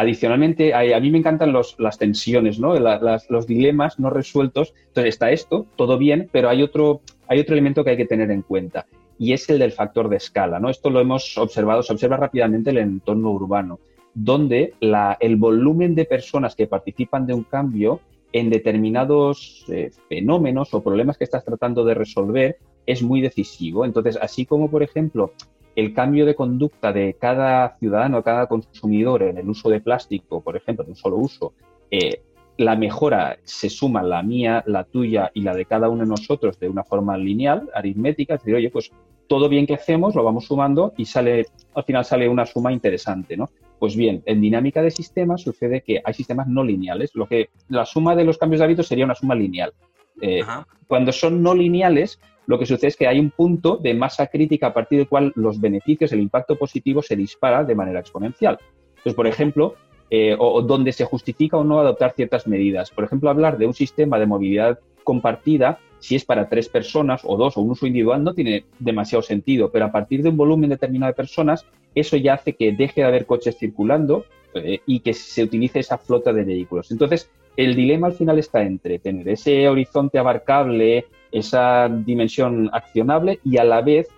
Adicionalmente, 0.00 0.72
a, 0.72 0.98
mí 0.98 1.10
me 1.10 1.18
encantan 1.18 1.52
las 1.52 1.98
tensiones, 1.98 2.58
¿no? 2.58 2.74
los 2.74 3.46
dilemas 3.46 4.00
no 4.00 4.08
resueltos. 4.08 4.72
Entonces 4.86 5.10
está 5.10 5.30
esto, 5.30 5.66
todo 5.76 5.98
bien, 5.98 6.30
pero 6.32 6.48
hay 6.48 6.62
otro, 6.62 7.02
hay 7.28 7.40
otro 7.40 7.52
elemento 7.52 7.84
que 7.84 7.90
hay 7.90 7.96
que 7.98 8.06
tener 8.06 8.30
en 8.30 8.40
cuenta 8.40 8.86
y 9.20 9.34
es 9.34 9.50
el 9.50 9.58
del 9.58 9.72
factor 9.72 10.08
de 10.08 10.16
escala. 10.16 10.58
¿no? 10.58 10.70
Esto 10.70 10.88
lo 10.88 10.98
hemos 10.98 11.36
observado, 11.36 11.82
se 11.82 11.92
observa 11.92 12.16
rápidamente 12.16 12.70
en 12.70 12.78
el 12.78 12.82
entorno 12.84 13.30
urbano, 13.30 13.78
donde 14.14 14.72
el 15.20 15.36
volumen 15.36 15.94
de 15.94 16.06
personas 16.06 16.56
que 16.56 16.66
participan 16.66 17.26
de 17.26 17.34
un 17.34 17.44
cambio 17.44 18.00
en 18.32 18.48
determinados 18.48 19.66
eh, 19.68 19.90
fenómenos 20.08 20.72
o 20.72 20.82
problemas 20.82 21.18
que 21.18 21.24
estás 21.24 21.44
tratando 21.44 21.84
de 21.84 21.94
resolver 21.94 22.56
es 22.86 23.02
muy 23.02 23.20
decisivo. 23.20 23.84
Entonces, 23.84 24.18
así 24.20 24.46
como, 24.46 24.70
por 24.70 24.82
ejemplo, 24.82 25.32
el 25.76 25.92
cambio 25.92 26.24
de 26.24 26.34
conducta 26.34 26.90
de 26.90 27.14
cada 27.20 27.76
ciudadano, 27.76 28.22
cada 28.22 28.46
consumidor 28.46 29.22
en 29.22 29.36
el 29.36 29.50
uso 29.50 29.68
de 29.68 29.80
plástico, 29.80 30.40
por 30.40 30.56
ejemplo, 30.56 30.82
de 30.82 30.92
un 30.92 30.96
solo 30.96 31.18
uso, 31.18 31.52
eh, 31.90 32.22
la 32.60 32.76
mejora 32.76 33.38
se 33.42 33.70
suma 33.70 34.02
la 34.02 34.22
mía, 34.22 34.62
la 34.66 34.84
tuya 34.84 35.30
y 35.32 35.40
la 35.40 35.54
de 35.54 35.64
cada 35.64 35.88
uno 35.88 36.02
de 36.02 36.10
nosotros 36.10 36.60
de 36.60 36.68
una 36.68 36.84
forma 36.84 37.16
lineal, 37.16 37.70
aritmética, 37.74 38.34
es 38.34 38.40
decir, 38.42 38.54
oye, 38.54 38.68
pues 38.68 38.92
todo 39.26 39.48
bien 39.48 39.66
que 39.66 39.72
hacemos 39.72 40.14
lo 40.14 40.22
vamos 40.22 40.44
sumando 40.44 40.92
y 40.98 41.06
sale, 41.06 41.46
al 41.74 41.84
final 41.84 42.04
sale 42.04 42.28
una 42.28 42.44
suma 42.44 42.70
interesante, 42.70 43.34
¿no? 43.34 43.48
Pues 43.78 43.96
bien, 43.96 44.22
en 44.26 44.42
dinámica 44.42 44.82
de 44.82 44.90
sistemas 44.90 45.40
sucede 45.40 45.80
que 45.80 46.02
hay 46.04 46.12
sistemas 46.12 46.48
no 46.48 46.62
lineales, 46.62 47.14
lo 47.14 47.26
que 47.26 47.48
la 47.70 47.86
suma 47.86 48.14
de 48.14 48.26
los 48.26 48.36
cambios 48.36 48.58
de 48.58 48.66
hábitos 48.66 48.88
sería 48.88 49.06
una 49.06 49.14
suma 49.14 49.34
lineal. 49.34 49.72
Eh, 50.20 50.42
cuando 50.86 51.12
son 51.12 51.42
no 51.42 51.54
lineales, 51.54 52.20
lo 52.44 52.58
que 52.58 52.66
sucede 52.66 52.88
es 52.88 52.96
que 52.98 53.08
hay 53.08 53.18
un 53.18 53.30
punto 53.30 53.78
de 53.78 53.94
masa 53.94 54.26
crítica 54.26 54.66
a 54.66 54.74
partir 54.74 54.98
del 54.98 55.08
cual 55.08 55.32
los 55.34 55.58
beneficios, 55.58 56.12
el 56.12 56.20
impacto 56.20 56.58
positivo 56.58 57.00
se 57.00 57.16
dispara 57.16 57.64
de 57.64 57.74
manera 57.74 58.00
exponencial. 58.00 58.58
Entonces, 58.90 59.14
por 59.14 59.26
ejemplo, 59.26 59.76
eh, 60.10 60.36
o, 60.38 60.62
donde 60.62 60.92
se 60.92 61.04
justifica 61.04 61.56
o 61.56 61.64
no 61.64 61.78
adoptar 61.78 62.12
ciertas 62.14 62.46
medidas. 62.46 62.90
Por 62.90 63.04
ejemplo, 63.04 63.30
hablar 63.30 63.58
de 63.58 63.66
un 63.66 63.74
sistema 63.74 64.18
de 64.18 64.26
movilidad 64.26 64.80
compartida, 65.04 65.78
si 66.00 66.16
es 66.16 66.24
para 66.24 66.48
tres 66.48 66.68
personas 66.68 67.22
o 67.24 67.36
dos 67.36 67.56
o 67.56 67.60
un 67.60 67.70
uso 67.70 67.86
individual, 67.86 68.24
no 68.24 68.34
tiene 68.34 68.64
demasiado 68.78 69.22
sentido, 69.22 69.70
pero 69.70 69.84
a 69.84 69.92
partir 69.92 70.22
de 70.22 70.30
un 70.30 70.36
volumen 70.36 70.70
determinado 70.70 71.12
de 71.12 71.16
personas, 71.16 71.66
eso 71.94 72.16
ya 72.16 72.34
hace 72.34 72.54
que 72.54 72.72
deje 72.72 73.02
de 73.02 73.06
haber 73.06 73.26
coches 73.26 73.56
circulando 73.58 74.24
eh, 74.54 74.80
y 74.86 75.00
que 75.00 75.14
se 75.14 75.42
utilice 75.42 75.80
esa 75.80 75.98
flota 75.98 76.32
de 76.32 76.44
vehículos. 76.44 76.90
Entonces, 76.90 77.30
el 77.56 77.74
dilema 77.74 78.06
al 78.06 78.14
final 78.14 78.38
está 78.38 78.62
entre 78.62 78.98
tener 78.98 79.28
ese 79.28 79.68
horizonte 79.68 80.18
abarcable, 80.18 81.06
esa 81.30 81.88
dimensión 81.88 82.70
accionable 82.72 83.40
y 83.44 83.58
a 83.58 83.64
la 83.64 83.82
vez 83.82 84.08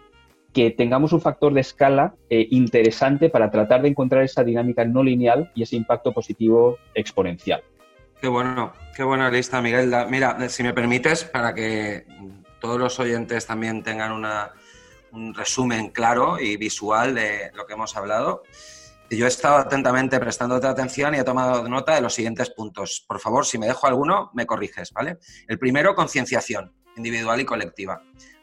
que 0.53 0.71
tengamos 0.71 1.13
un 1.13 1.21
factor 1.21 1.55
de 1.55 1.63
escala 1.63 2.15
eh, 2.29 2.47
interesante 2.51 3.31
para 3.31 3.51
tratar 3.51 3.83
de 3.83 3.89
encontrar 3.89 4.23
esa 4.23 4.45
dinámica 4.45 4.85
no 4.85 5.03
lineal 5.03 5.51
y 5.55 5.63
ese 5.63 5.77
impacto 5.77 6.13
positivo 6.13 6.79
exponencial. 6.95 7.63
Qué 8.21 8.29
bueno, 8.29 8.73
qué 8.95 9.03
buena 9.03 9.31
lista, 9.31 9.61
Miguel. 9.61 9.93
Mira, 10.09 10.49
si 10.49 10.63
me 10.63 10.73
permites, 10.73 11.25
para 11.25 11.55
que 11.55 12.05
todos 12.61 12.79
los 12.79 13.01
oyentes 13.01 13.47
también 13.47 13.83
tengan 13.83 14.13
un 15.11 15.35
resumen 15.35 15.89
claro 15.89 16.39
y 16.39 16.57
visual 16.57 17.15
de 17.15 17.51
lo 17.55 17.67
que 17.67 17.73
hemos 17.73 17.97
hablado. 17.97 18.43
Yo 19.11 19.27
he 19.27 19.29
estado 19.29 19.57
atentamente 19.57 20.19
prestándote 20.19 20.67
atención 20.67 21.15
y 21.15 21.19
he 21.19 21.25
tomado 21.25 21.69
nota 21.69 21.95
de 21.95 22.01
los 22.01 22.15
siguientes 22.15 22.51
puntos. 22.51 23.05
Por 23.07 23.21
favor, 23.21 23.45
si 23.45 23.59
me 23.59 23.67
dejo 23.67 23.87
alguno, 23.87 24.31
me 24.33 24.47
corriges, 24.47 24.91
¿vale? 24.93 25.19
El 25.49 25.59
primero, 25.59 25.95
concienciación 25.95 26.73
individual 26.97 27.41
y 27.41 27.45
colectiva. 27.45 28.03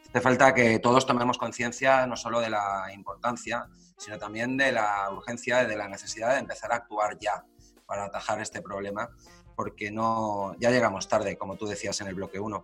Hace 0.09 0.21
falta 0.21 0.55
que 0.55 0.79
todos 0.79 1.05
tomemos 1.05 1.37
conciencia 1.37 2.07
no 2.07 2.17
solo 2.17 2.39
de 2.39 2.49
la 2.49 2.87
importancia, 2.93 3.67
sino 3.95 4.17
también 4.17 4.57
de 4.57 4.71
la 4.71 5.07
urgencia 5.11 5.61
y 5.61 5.67
de 5.67 5.75
la 5.75 5.87
necesidad 5.87 6.33
de 6.33 6.39
empezar 6.39 6.71
a 6.71 6.77
actuar 6.77 7.17
ya 7.19 7.45
para 7.85 8.05
atajar 8.05 8.41
este 8.41 8.63
problema, 8.63 9.09
porque 9.55 9.91
no, 9.91 10.55
ya 10.59 10.71
llegamos 10.71 11.07
tarde, 11.07 11.37
como 11.37 11.57
tú 11.57 11.67
decías 11.67 12.01
en 12.01 12.07
el 12.07 12.15
bloque 12.15 12.39
1. 12.39 12.63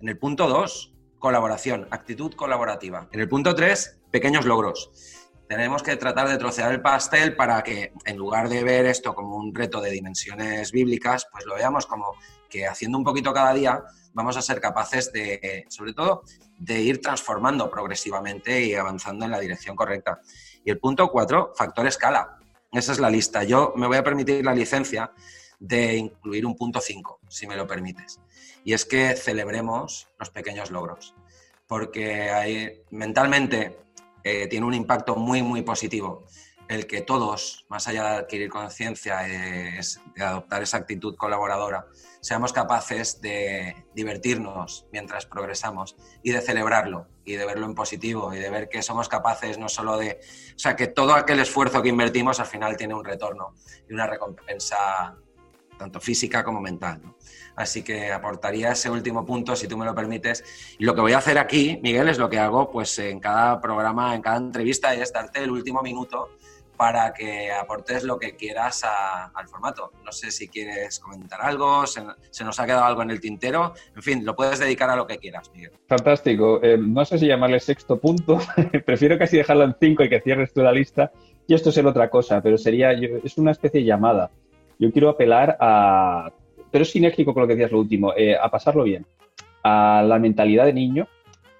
En 0.00 0.08
el 0.08 0.18
punto 0.18 0.48
2, 0.48 0.94
colaboración, 1.18 1.88
actitud 1.90 2.32
colaborativa. 2.34 3.08
En 3.12 3.20
el 3.20 3.28
punto 3.28 3.54
3, 3.54 4.00
pequeños 4.10 4.46
logros. 4.46 5.27
Tenemos 5.48 5.82
que 5.82 5.96
tratar 5.96 6.28
de 6.28 6.36
trocear 6.36 6.70
el 6.72 6.82
pastel 6.82 7.34
para 7.34 7.62
que 7.62 7.92
en 8.04 8.16
lugar 8.16 8.48
de 8.48 8.62
ver 8.62 8.84
esto 8.86 9.14
como 9.14 9.36
un 9.36 9.54
reto 9.54 9.80
de 9.80 9.90
dimensiones 9.90 10.70
bíblicas, 10.70 11.26
pues 11.32 11.46
lo 11.46 11.54
veamos 11.54 11.86
como 11.86 12.12
que 12.50 12.66
haciendo 12.66 12.98
un 12.98 13.04
poquito 13.04 13.32
cada 13.32 13.54
día 13.54 13.82
vamos 14.12 14.36
a 14.36 14.42
ser 14.42 14.60
capaces 14.60 15.10
de, 15.12 15.64
sobre 15.68 15.94
todo, 15.94 16.22
de 16.58 16.80
ir 16.80 17.00
transformando 17.00 17.70
progresivamente 17.70 18.62
y 18.62 18.74
avanzando 18.74 19.24
en 19.24 19.30
la 19.30 19.40
dirección 19.40 19.74
correcta. 19.74 20.20
Y 20.64 20.70
el 20.70 20.78
punto 20.78 21.08
cuatro, 21.08 21.52
factor 21.56 21.86
escala. 21.86 22.38
Esa 22.70 22.92
es 22.92 22.98
la 22.98 23.08
lista. 23.08 23.44
Yo 23.44 23.72
me 23.76 23.86
voy 23.86 23.96
a 23.96 24.04
permitir 24.04 24.44
la 24.44 24.54
licencia 24.54 25.12
de 25.58 25.96
incluir 25.96 26.44
un 26.44 26.56
punto 26.56 26.80
5, 26.80 27.20
si 27.28 27.46
me 27.46 27.56
lo 27.56 27.66
permites. 27.66 28.20
Y 28.64 28.74
es 28.74 28.84
que 28.84 29.16
celebremos 29.16 30.08
los 30.18 30.30
pequeños 30.30 30.70
logros, 30.70 31.14
porque 31.66 32.30
hay, 32.30 32.82
mentalmente 32.90 33.78
eh, 34.24 34.46
tiene 34.48 34.66
un 34.66 34.74
impacto 34.74 35.16
muy, 35.16 35.42
muy 35.42 35.62
positivo. 35.62 36.26
El 36.68 36.86
que 36.86 37.00
todos, 37.00 37.64
más 37.70 37.88
allá 37.88 38.10
de 38.10 38.16
adquirir 38.18 38.50
conciencia, 38.50 39.26
eh, 39.26 39.80
de 40.14 40.22
adoptar 40.22 40.62
esa 40.62 40.76
actitud 40.76 41.16
colaboradora, 41.16 41.86
seamos 42.20 42.52
capaces 42.52 43.20
de 43.22 43.86
divertirnos 43.94 44.86
mientras 44.92 45.24
progresamos 45.24 45.96
y 46.22 46.32
de 46.32 46.42
celebrarlo 46.42 47.08
y 47.24 47.36
de 47.36 47.46
verlo 47.46 47.64
en 47.64 47.74
positivo 47.74 48.34
y 48.34 48.38
de 48.38 48.50
ver 48.50 48.68
que 48.68 48.82
somos 48.82 49.08
capaces 49.08 49.56
no 49.58 49.68
solo 49.68 49.96
de, 49.96 50.20
o 50.54 50.58
sea, 50.58 50.76
que 50.76 50.88
todo 50.88 51.14
aquel 51.14 51.40
esfuerzo 51.40 51.80
que 51.80 51.88
invertimos 51.88 52.38
al 52.38 52.46
final 52.46 52.76
tiene 52.76 52.94
un 52.94 53.04
retorno 53.04 53.54
y 53.88 53.94
una 53.94 54.06
recompensa 54.06 55.16
tanto 55.78 56.00
física 56.00 56.44
como 56.44 56.60
mental. 56.60 57.00
Así 57.56 57.82
que 57.82 58.12
aportaría 58.12 58.72
ese 58.72 58.90
último 58.90 59.24
punto, 59.24 59.56
si 59.56 59.66
tú 59.66 59.76
me 59.76 59.84
lo 59.84 59.94
permites. 59.94 60.44
Y 60.78 60.84
lo 60.84 60.94
que 60.94 61.00
voy 61.00 61.12
a 61.12 61.18
hacer 61.18 61.38
aquí, 61.38 61.80
Miguel, 61.82 62.08
es 62.08 62.18
lo 62.18 62.28
que 62.28 62.38
hago 62.38 62.70
pues 62.70 62.98
en 62.98 63.20
cada 63.20 63.60
programa, 63.60 64.14
en 64.14 64.22
cada 64.22 64.36
entrevista, 64.36 64.94
es 64.94 65.12
darte 65.12 65.42
el 65.42 65.50
último 65.50 65.82
minuto 65.82 66.28
para 66.78 67.12
que 67.12 67.50
aportes 67.50 68.04
lo 68.04 68.18
que 68.20 68.36
quieras 68.36 68.84
al 68.84 69.48
formato. 69.48 69.90
No 70.04 70.12
sé 70.12 70.30
si 70.30 70.46
quieres 70.46 71.00
comentar 71.00 71.40
algo, 71.42 71.84
se, 71.86 72.04
nos 72.44 72.60
ha 72.60 72.66
quedado 72.66 72.84
algo 72.84 73.02
en 73.02 73.10
el 73.10 73.20
tintero. 73.20 73.74
En 73.96 74.02
fin, 74.02 74.24
lo 74.24 74.36
puedes 74.36 74.60
dedicar 74.60 74.88
a 74.88 74.94
lo 74.94 75.04
que 75.04 75.18
quieras, 75.18 75.50
Miguel. 75.52 75.72
Fantástico. 75.88 76.60
Eh, 76.62 76.78
no 76.78 77.04
sé 77.04 77.18
si 77.18 77.26
llamarle 77.26 77.58
sexto 77.58 77.98
punto. 77.98 78.38
Prefiero 78.86 79.18
casi 79.18 79.36
dejarlo 79.36 79.64
en 79.64 79.74
cinco 79.80 80.04
y 80.04 80.08
que 80.08 80.20
cierres 80.20 80.52
tú 80.52 80.62
la 80.62 80.70
lista. 80.70 81.10
Y 81.48 81.54
esto 81.54 81.70
es 81.70 81.78
otra 81.78 82.08
cosa, 82.08 82.40
pero 82.40 82.56
sería, 82.56 82.92
es 82.92 83.36
una 83.36 83.50
especie 83.50 83.80
de 83.80 83.86
llamada. 83.86 84.30
Yo 84.78 84.92
quiero 84.92 85.08
apelar 85.08 85.56
a, 85.60 86.30
pero 86.70 86.82
es 86.82 86.90
sinérgico 86.90 87.34
con 87.34 87.42
lo 87.42 87.46
que 87.46 87.54
decías 87.54 87.72
lo 87.72 87.80
último, 87.80 88.12
eh, 88.16 88.36
a 88.36 88.48
pasarlo 88.50 88.84
bien, 88.84 89.06
a 89.62 90.04
la 90.06 90.18
mentalidad 90.18 90.66
de 90.66 90.72
niño, 90.72 91.08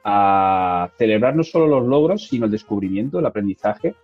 a 0.04 0.90
celebrar 0.96 1.36
no 1.36 1.42
solo 1.42 1.66
los 1.66 1.86
logros, 1.86 2.28
sino 2.28 2.46
el 2.46 2.52
descubrimiento, 2.52 3.18
el 3.18 3.26
aprendizaje, 3.26 3.94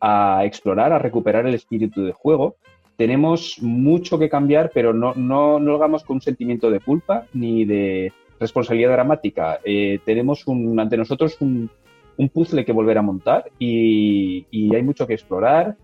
a 0.00 0.42
explorar, 0.44 0.92
a 0.92 0.98
recuperar 0.98 1.46
el 1.46 1.54
espíritu 1.54 2.04
de 2.04 2.12
juego. 2.12 2.56
Tenemos 2.96 3.58
mucho 3.60 4.18
que 4.18 4.28
cambiar, 4.28 4.70
pero 4.72 4.92
no, 4.92 5.14
no, 5.14 5.58
no 5.58 5.70
lo 5.70 5.76
hagamos 5.76 6.04
con 6.04 6.16
un 6.16 6.20
sentimiento 6.20 6.70
de 6.70 6.80
culpa 6.80 7.26
ni 7.32 7.64
de 7.64 8.12
responsabilidad 8.38 8.92
dramática. 8.92 9.60
Eh, 9.64 10.00
tenemos 10.04 10.44
ante 10.78 10.96
nosotros 10.96 11.36
un, 11.40 11.70
un, 12.16 12.28
puzzle 12.28 12.64
que 12.64 12.72
volver 12.72 12.98
a 12.98 13.02
montar 13.02 13.50
y, 13.58 14.46
y, 14.50 14.74
hay 14.74 14.82
mucho 14.82 15.06
que 15.06 15.14
explorar 15.14 15.76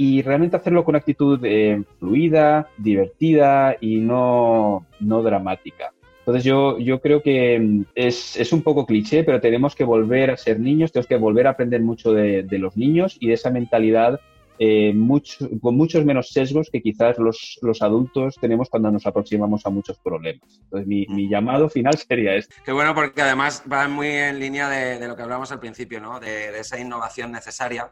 y 0.00 0.22
realmente 0.22 0.56
hacerlo 0.56 0.84
con 0.84 0.94
actitud 0.94 1.40
eh, 1.42 1.82
fluida, 1.98 2.70
divertida 2.78 3.76
y 3.80 3.96
no, 3.96 4.86
no 5.00 5.22
dramática. 5.24 5.92
Entonces 6.20 6.44
yo, 6.44 6.78
yo 6.78 7.00
creo 7.00 7.20
que 7.20 7.58
mm, 7.58 7.84
es, 7.96 8.36
es, 8.36 8.52
un 8.52 8.62
poco 8.62 8.86
cliché, 8.86 9.24
pero 9.24 9.40
tenemos 9.40 9.74
que 9.74 9.82
volver 9.82 10.30
a 10.30 10.36
ser 10.36 10.60
niños, 10.60 10.92
tenemos 10.92 11.08
que 11.08 11.16
volver 11.16 11.48
a 11.48 11.50
aprender 11.50 11.80
mucho 11.82 12.12
de, 12.12 12.44
de 12.44 12.58
los 12.58 12.76
niños 12.76 13.16
y 13.18 13.26
de 13.26 13.34
esa 13.34 13.50
mentalidad 13.50 14.20
eh, 14.60 14.92
mucho, 14.94 15.48
con 15.60 15.76
muchos 15.76 16.04
menos 16.04 16.30
sesgos 16.30 16.70
que 16.70 16.80
quizás 16.80 17.18
los, 17.18 17.58
los, 17.60 17.82
adultos 17.82 18.36
tenemos 18.40 18.68
cuando 18.68 18.92
nos 18.92 19.04
aproximamos 19.04 19.66
a 19.66 19.70
muchos 19.70 19.98
problemas. 19.98 20.60
Entonces 20.62 20.86
mi, 20.86 21.06
mi 21.08 21.28
llamado 21.28 21.68
final 21.68 21.98
sería 22.08 22.36
este. 22.36 22.54
Qué 22.64 22.70
bueno 22.70 22.94
porque 22.94 23.22
además 23.22 23.64
va 23.70 23.88
muy 23.88 24.06
en 24.06 24.38
línea 24.38 24.68
de, 24.68 25.00
de 25.00 25.08
lo 25.08 25.16
que 25.16 25.22
hablamos 25.22 25.50
al 25.50 25.58
principio, 25.58 26.00
¿no? 26.00 26.20
de, 26.20 26.52
de 26.52 26.60
esa 26.60 26.78
innovación 26.78 27.32
necesaria 27.32 27.90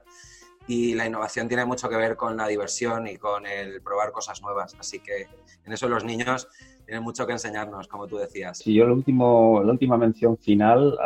y 0.69 0.95
la 0.95 1.07
innovación 1.07 1.49
tiene 1.49 1.65
mucho 1.65 1.89
que 1.89 1.97
ver 1.97 2.17
con 2.17 2.37
la 2.37 2.49
diversión 2.49 3.07
y 3.07 3.17
con 3.17 3.47
el 3.47 3.81
probar 3.83 4.11
cosas 4.13 4.43
nuevas. 4.43 4.77
Así 4.79 4.99
que 4.99 5.27
en 5.65 5.73
eso 5.73 5.89
los 5.89 6.05
niños 6.05 6.49
tienen 6.85 7.03
mucho 7.03 7.27
que 7.27 7.33
enseñarnos, 7.33 7.89
como 7.89 8.07
tú 8.07 8.17
decías. 8.17 8.59
Sí, 8.59 8.75
yo 8.75 8.87
lo 8.87 8.95
último, 8.95 9.63
la 9.65 9.73
última 9.73 9.97
mención 9.97 10.37
final, 10.37 10.99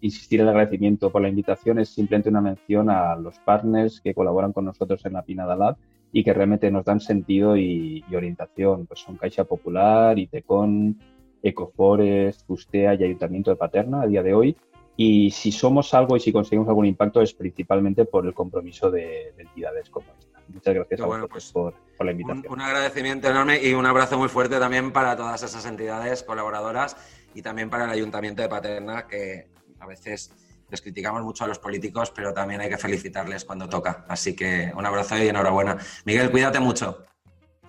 insistir 0.00 0.40
el 0.40 0.48
agradecimiento 0.48 1.10
por 1.10 1.22
la 1.22 1.28
invitación, 1.28 1.78
es 1.78 1.90
simplemente 1.90 2.28
una 2.28 2.40
mención 2.40 2.88
a 2.90 3.16
los 3.16 3.38
partners 3.40 4.00
que 4.00 4.14
colaboran 4.14 4.52
con 4.52 4.64
nosotros 4.64 5.04
en 5.04 5.14
la 5.14 5.22
Pinada 5.22 5.56
Lab 5.56 5.76
y 6.12 6.24
que 6.24 6.32
realmente 6.32 6.70
nos 6.70 6.84
dan 6.84 7.00
sentido 7.00 7.56
y, 7.56 8.04
orientación. 8.14 8.86
Pues 8.86 9.00
son 9.00 9.16
Caixa 9.16 9.44
Popular, 9.44 10.18
Itecon, 10.18 10.98
Ecoforest, 11.42 12.48
Ustea 12.48 12.94
y 12.94 13.04
Ayuntamiento 13.04 13.50
de 13.50 13.56
Paterna 13.56 14.02
a 14.02 14.06
día 14.06 14.22
de 14.22 14.32
hoy 14.32 14.56
y 14.96 15.30
si 15.30 15.52
somos 15.52 15.92
algo 15.94 16.16
y 16.16 16.20
si 16.20 16.32
conseguimos 16.32 16.68
algún 16.68 16.86
impacto 16.86 17.20
es 17.20 17.34
principalmente 17.34 18.04
por 18.04 18.26
el 18.26 18.34
compromiso 18.34 18.90
de, 18.90 19.32
de 19.36 19.42
entidades 19.42 19.90
como 19.90 20.06
esta. 20.18 20.40
Muchas 20.48 20.74
gracias 20.74 21.00
a 21.00 21.06
bueno, 21.06 21.28
pues, 21.28 21.50
por, 21.52 21.74
por, 21.96 22.06
la 22.06 22.12
invitación. 22.12 22.44
Un, 22.46 22.52
un, 22.52 22.60
agradecimiento 22.60 23.28
enorme 23.28 23.60
y 23.62 23.74
un 23.74 23.84
abrazo 23.84 24.16
muy 24.16 24.28
fuerte 24.28 24.58
también 24.58 24.92
para 24.92 25.16
todas 25.16 25.42
esas 25.42 25.66
entidades 25.66 26.22
colaboradoras 26.22 26.96
y 27.34 27.42
también 27.42 27.68
para 27.68 27.84
el 27.84 27.90
Ayuntamiento 27.90 28.42
de 28.42 28.48
Paterna, 28.48 29.06
que 29.06 29.48
a 29.80 29.86
veces 29.86 30.32
les 30.70 30.80
criticamos 30.80 31.22
mucho 31.22 31.44
a 31.44 31.48
los 31.48 31.58
políticos, 31.58 32.12
pero 32.14 32.32
también 32.32 32.60
hay 32.60 32.68
que 32.68 32.78
felicitarles 32.78 33.44
cuando 33.44 33.68
toca. 33.68 34.04
Así 34.08 34.34
que 34.34 34.72
un 34.74 34.86
abrazo 34.86 35.16
y 35.18 35.28
enhorabuena. 35.28 35.76
Miguel, 36.04 36.30
cuídate 36.30 36.60
mucho. 36.60 37.04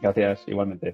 Gracias, 0.02 0.44
igualmente. 0.48 0.94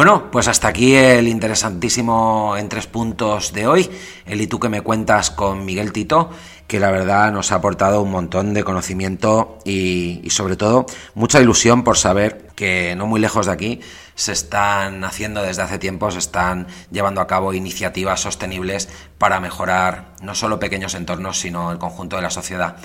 Bueno, 0.00 0.30
pues 0.30 0.48
hasta 0.48 0.66
aquí 0.66 0.94
el 0.94 1.28
interesantísimo 1.28 2.56
en 2.56 2.70
tres 2.70 2.86
puntos 2.86 3.52
de 3.52 3.66
hoy, 3.66 3.90
el 4.24 4.40
y 4.40 4.46
tú 4.46 4.58
que 4.58 4.70
me 4.70 4.80
cuentas 4.80 5.30
con 5.30 5.66
Miguel 5.66 5.92
Tito, 5.92 6.30
que 6.66 6.80
la 6.80 6.90
verdad 6.90 7.30
nos 7.32 7.52
ha 7.52 7.56
aportado 7.56 8.00
un 8.00 8.10
montón 8.10 8.54
de 8.54 8.64
conocimiento 8.64 9.58
y, 9.62 10.22
y, 10.24 10.30
sobre 10.30 10.56
todo 10.56 10.86
mucha 11.12 11.38
ilusión 11.38 11.84
por 11.84 11.98
saber 11.98 12.48
que 12.56 12.94
no 12.96 13.06
muy 13.06 13.20
lejos 13.20 13.44
de 13.44 13.52
aquí 13.52 13.80
se 14.14 14.32
están 14.32 15.04
haciendo 15.04 15.42
desde 15.42 15.60
hace 15.60 15.78
tiempo, 15.78 16.10
se 16.10 16.20
están 16.20 16.66
llevando 16.90 17.20
a 17.20 17.26
cabo 17.26 17.52
iniciativas 17.52 18.20
sostenibles 18.20 18.88
para 19.18 19.38
mejorar 19.38 20.14
no 20.22 20.34
solo 20.34 20.58
pequeños 20.58 20.94
entornos, 20.94 21.38
sino 21.38 21.72
el 21.72 21.78
conjunto 21.78 22.16
de 22.16 22.22
la 22.22 22.30
sociedad. 22.30 22.76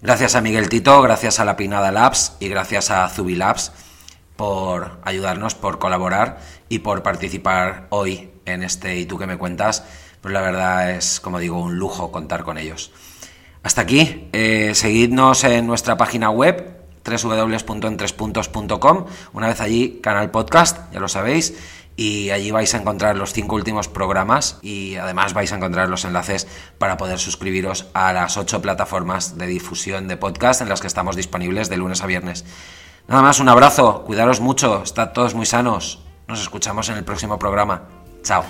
Gracias 0.00 0.34
a 0.34 0.40
Miguel 0.40 0.70
Tito, 0.70 1.02
gracias 1.02 1.40
a 1.40 1.44
la 1.44 1.56
Pinada 1.56 1.92
Labs 1.92 2.38
y 2.40 2.48
gracias 2.48 2.90
a 2.90 3.06
Zubi 3.10 3.34
Labs 3.34 3.70
por 4.38 5.00
ayudarnos, 5.02 5.54
por 5.56 5.80
colaborar 5.80 6.38
y 6.68 6.78
por 6.78 7.02
participar 7.02 7.88
hoy 7.90 8.30
en 8.44 8.62
este 8.62 8.96
y 8.96 9.04
tú 9.04 9.18
que 9.18 9.26
me 9.26 9.36
cuentas. 9.36 9.82
Pues 10.20 10.32
la 10.32 10.40
verdad 10.40 10.92
es, 10.92 11.18
como 11.18 11.40
digo, 11.40 11.60
un 11.60 11.76
lujo 11.76 12.12
contar 12.12 12.44
con 12.44 12.56
ellos. 12.56 12.92
Hasta 13.64 13.80
aquí, 13.80 14.28
eh, 14.32 14.76
seguidnos 14.76 15.42
en 15.42 15.66
nuestra 15.66 15.96
página 15.96 16.30
web 16.30 16.76
www.entrespuntos.com, 17.04 19.06
una 19.32 19.48
vez 19.48 19.60
allí 19.60 19.98
canal 20.00 20.30
podcast, 20.30 20.92
ya 20.92 21.00
lo 21.00 21.08
sabéis, 21.08 21.54
y 21.96 22.30
allí 22.30 22.52
vais 22.52 22.72
a 22.74 22.78
encontrar 22.78 23.16
los 23.16 23.32
cinco 23.32 23.56
últimos 23.56 23.88
programas 23.88 24.60
y 24.62 24.94
además 24.94 25.34
vais 25.34 25.52
a 25.52 25.56
encontrar 25.56 25.88
los 25.88 26.04
enlaces 26.04 26.46
para 26.78 26.96
poder 26.96 27.18
suscribiros 27.18 27.86
a 27.92 28.12
las 28.12 28.36
ocho 28.36 28.62
plataformas 28.62 29.36
de 29.36 29.48
difusión 29.48 30.06
de 30.06 30.16
podcast 30.16 30.60
en 30.60 30.68
las 30.68 30.80
que 30.80 30.86
estamos 30.86 31.16
disponibles 31.16 31.68
de 31.68 31.76
lunes 31.76 32.02
a 32.02 32.06
viernes. 32.06 32.44
Nada 33.08 33.22
más, 33.22 33.40
un 33.40 33.48
abrazo, 33.48 34.04
cuidaros 34.04 34.40
mucho, 34.40 34.82
estad 34.82 35.12
todos 35.12 35.34
muy 35.34 35.46
sanos. 35.46 36.00
Nos 36.28 36.42
escuchamos 36.42 36.90
en 36.90 36.98
el 36.98 37.04
próximo 37.04 37.38
programa. 37.38 37.84
Chao. 38.22 38.44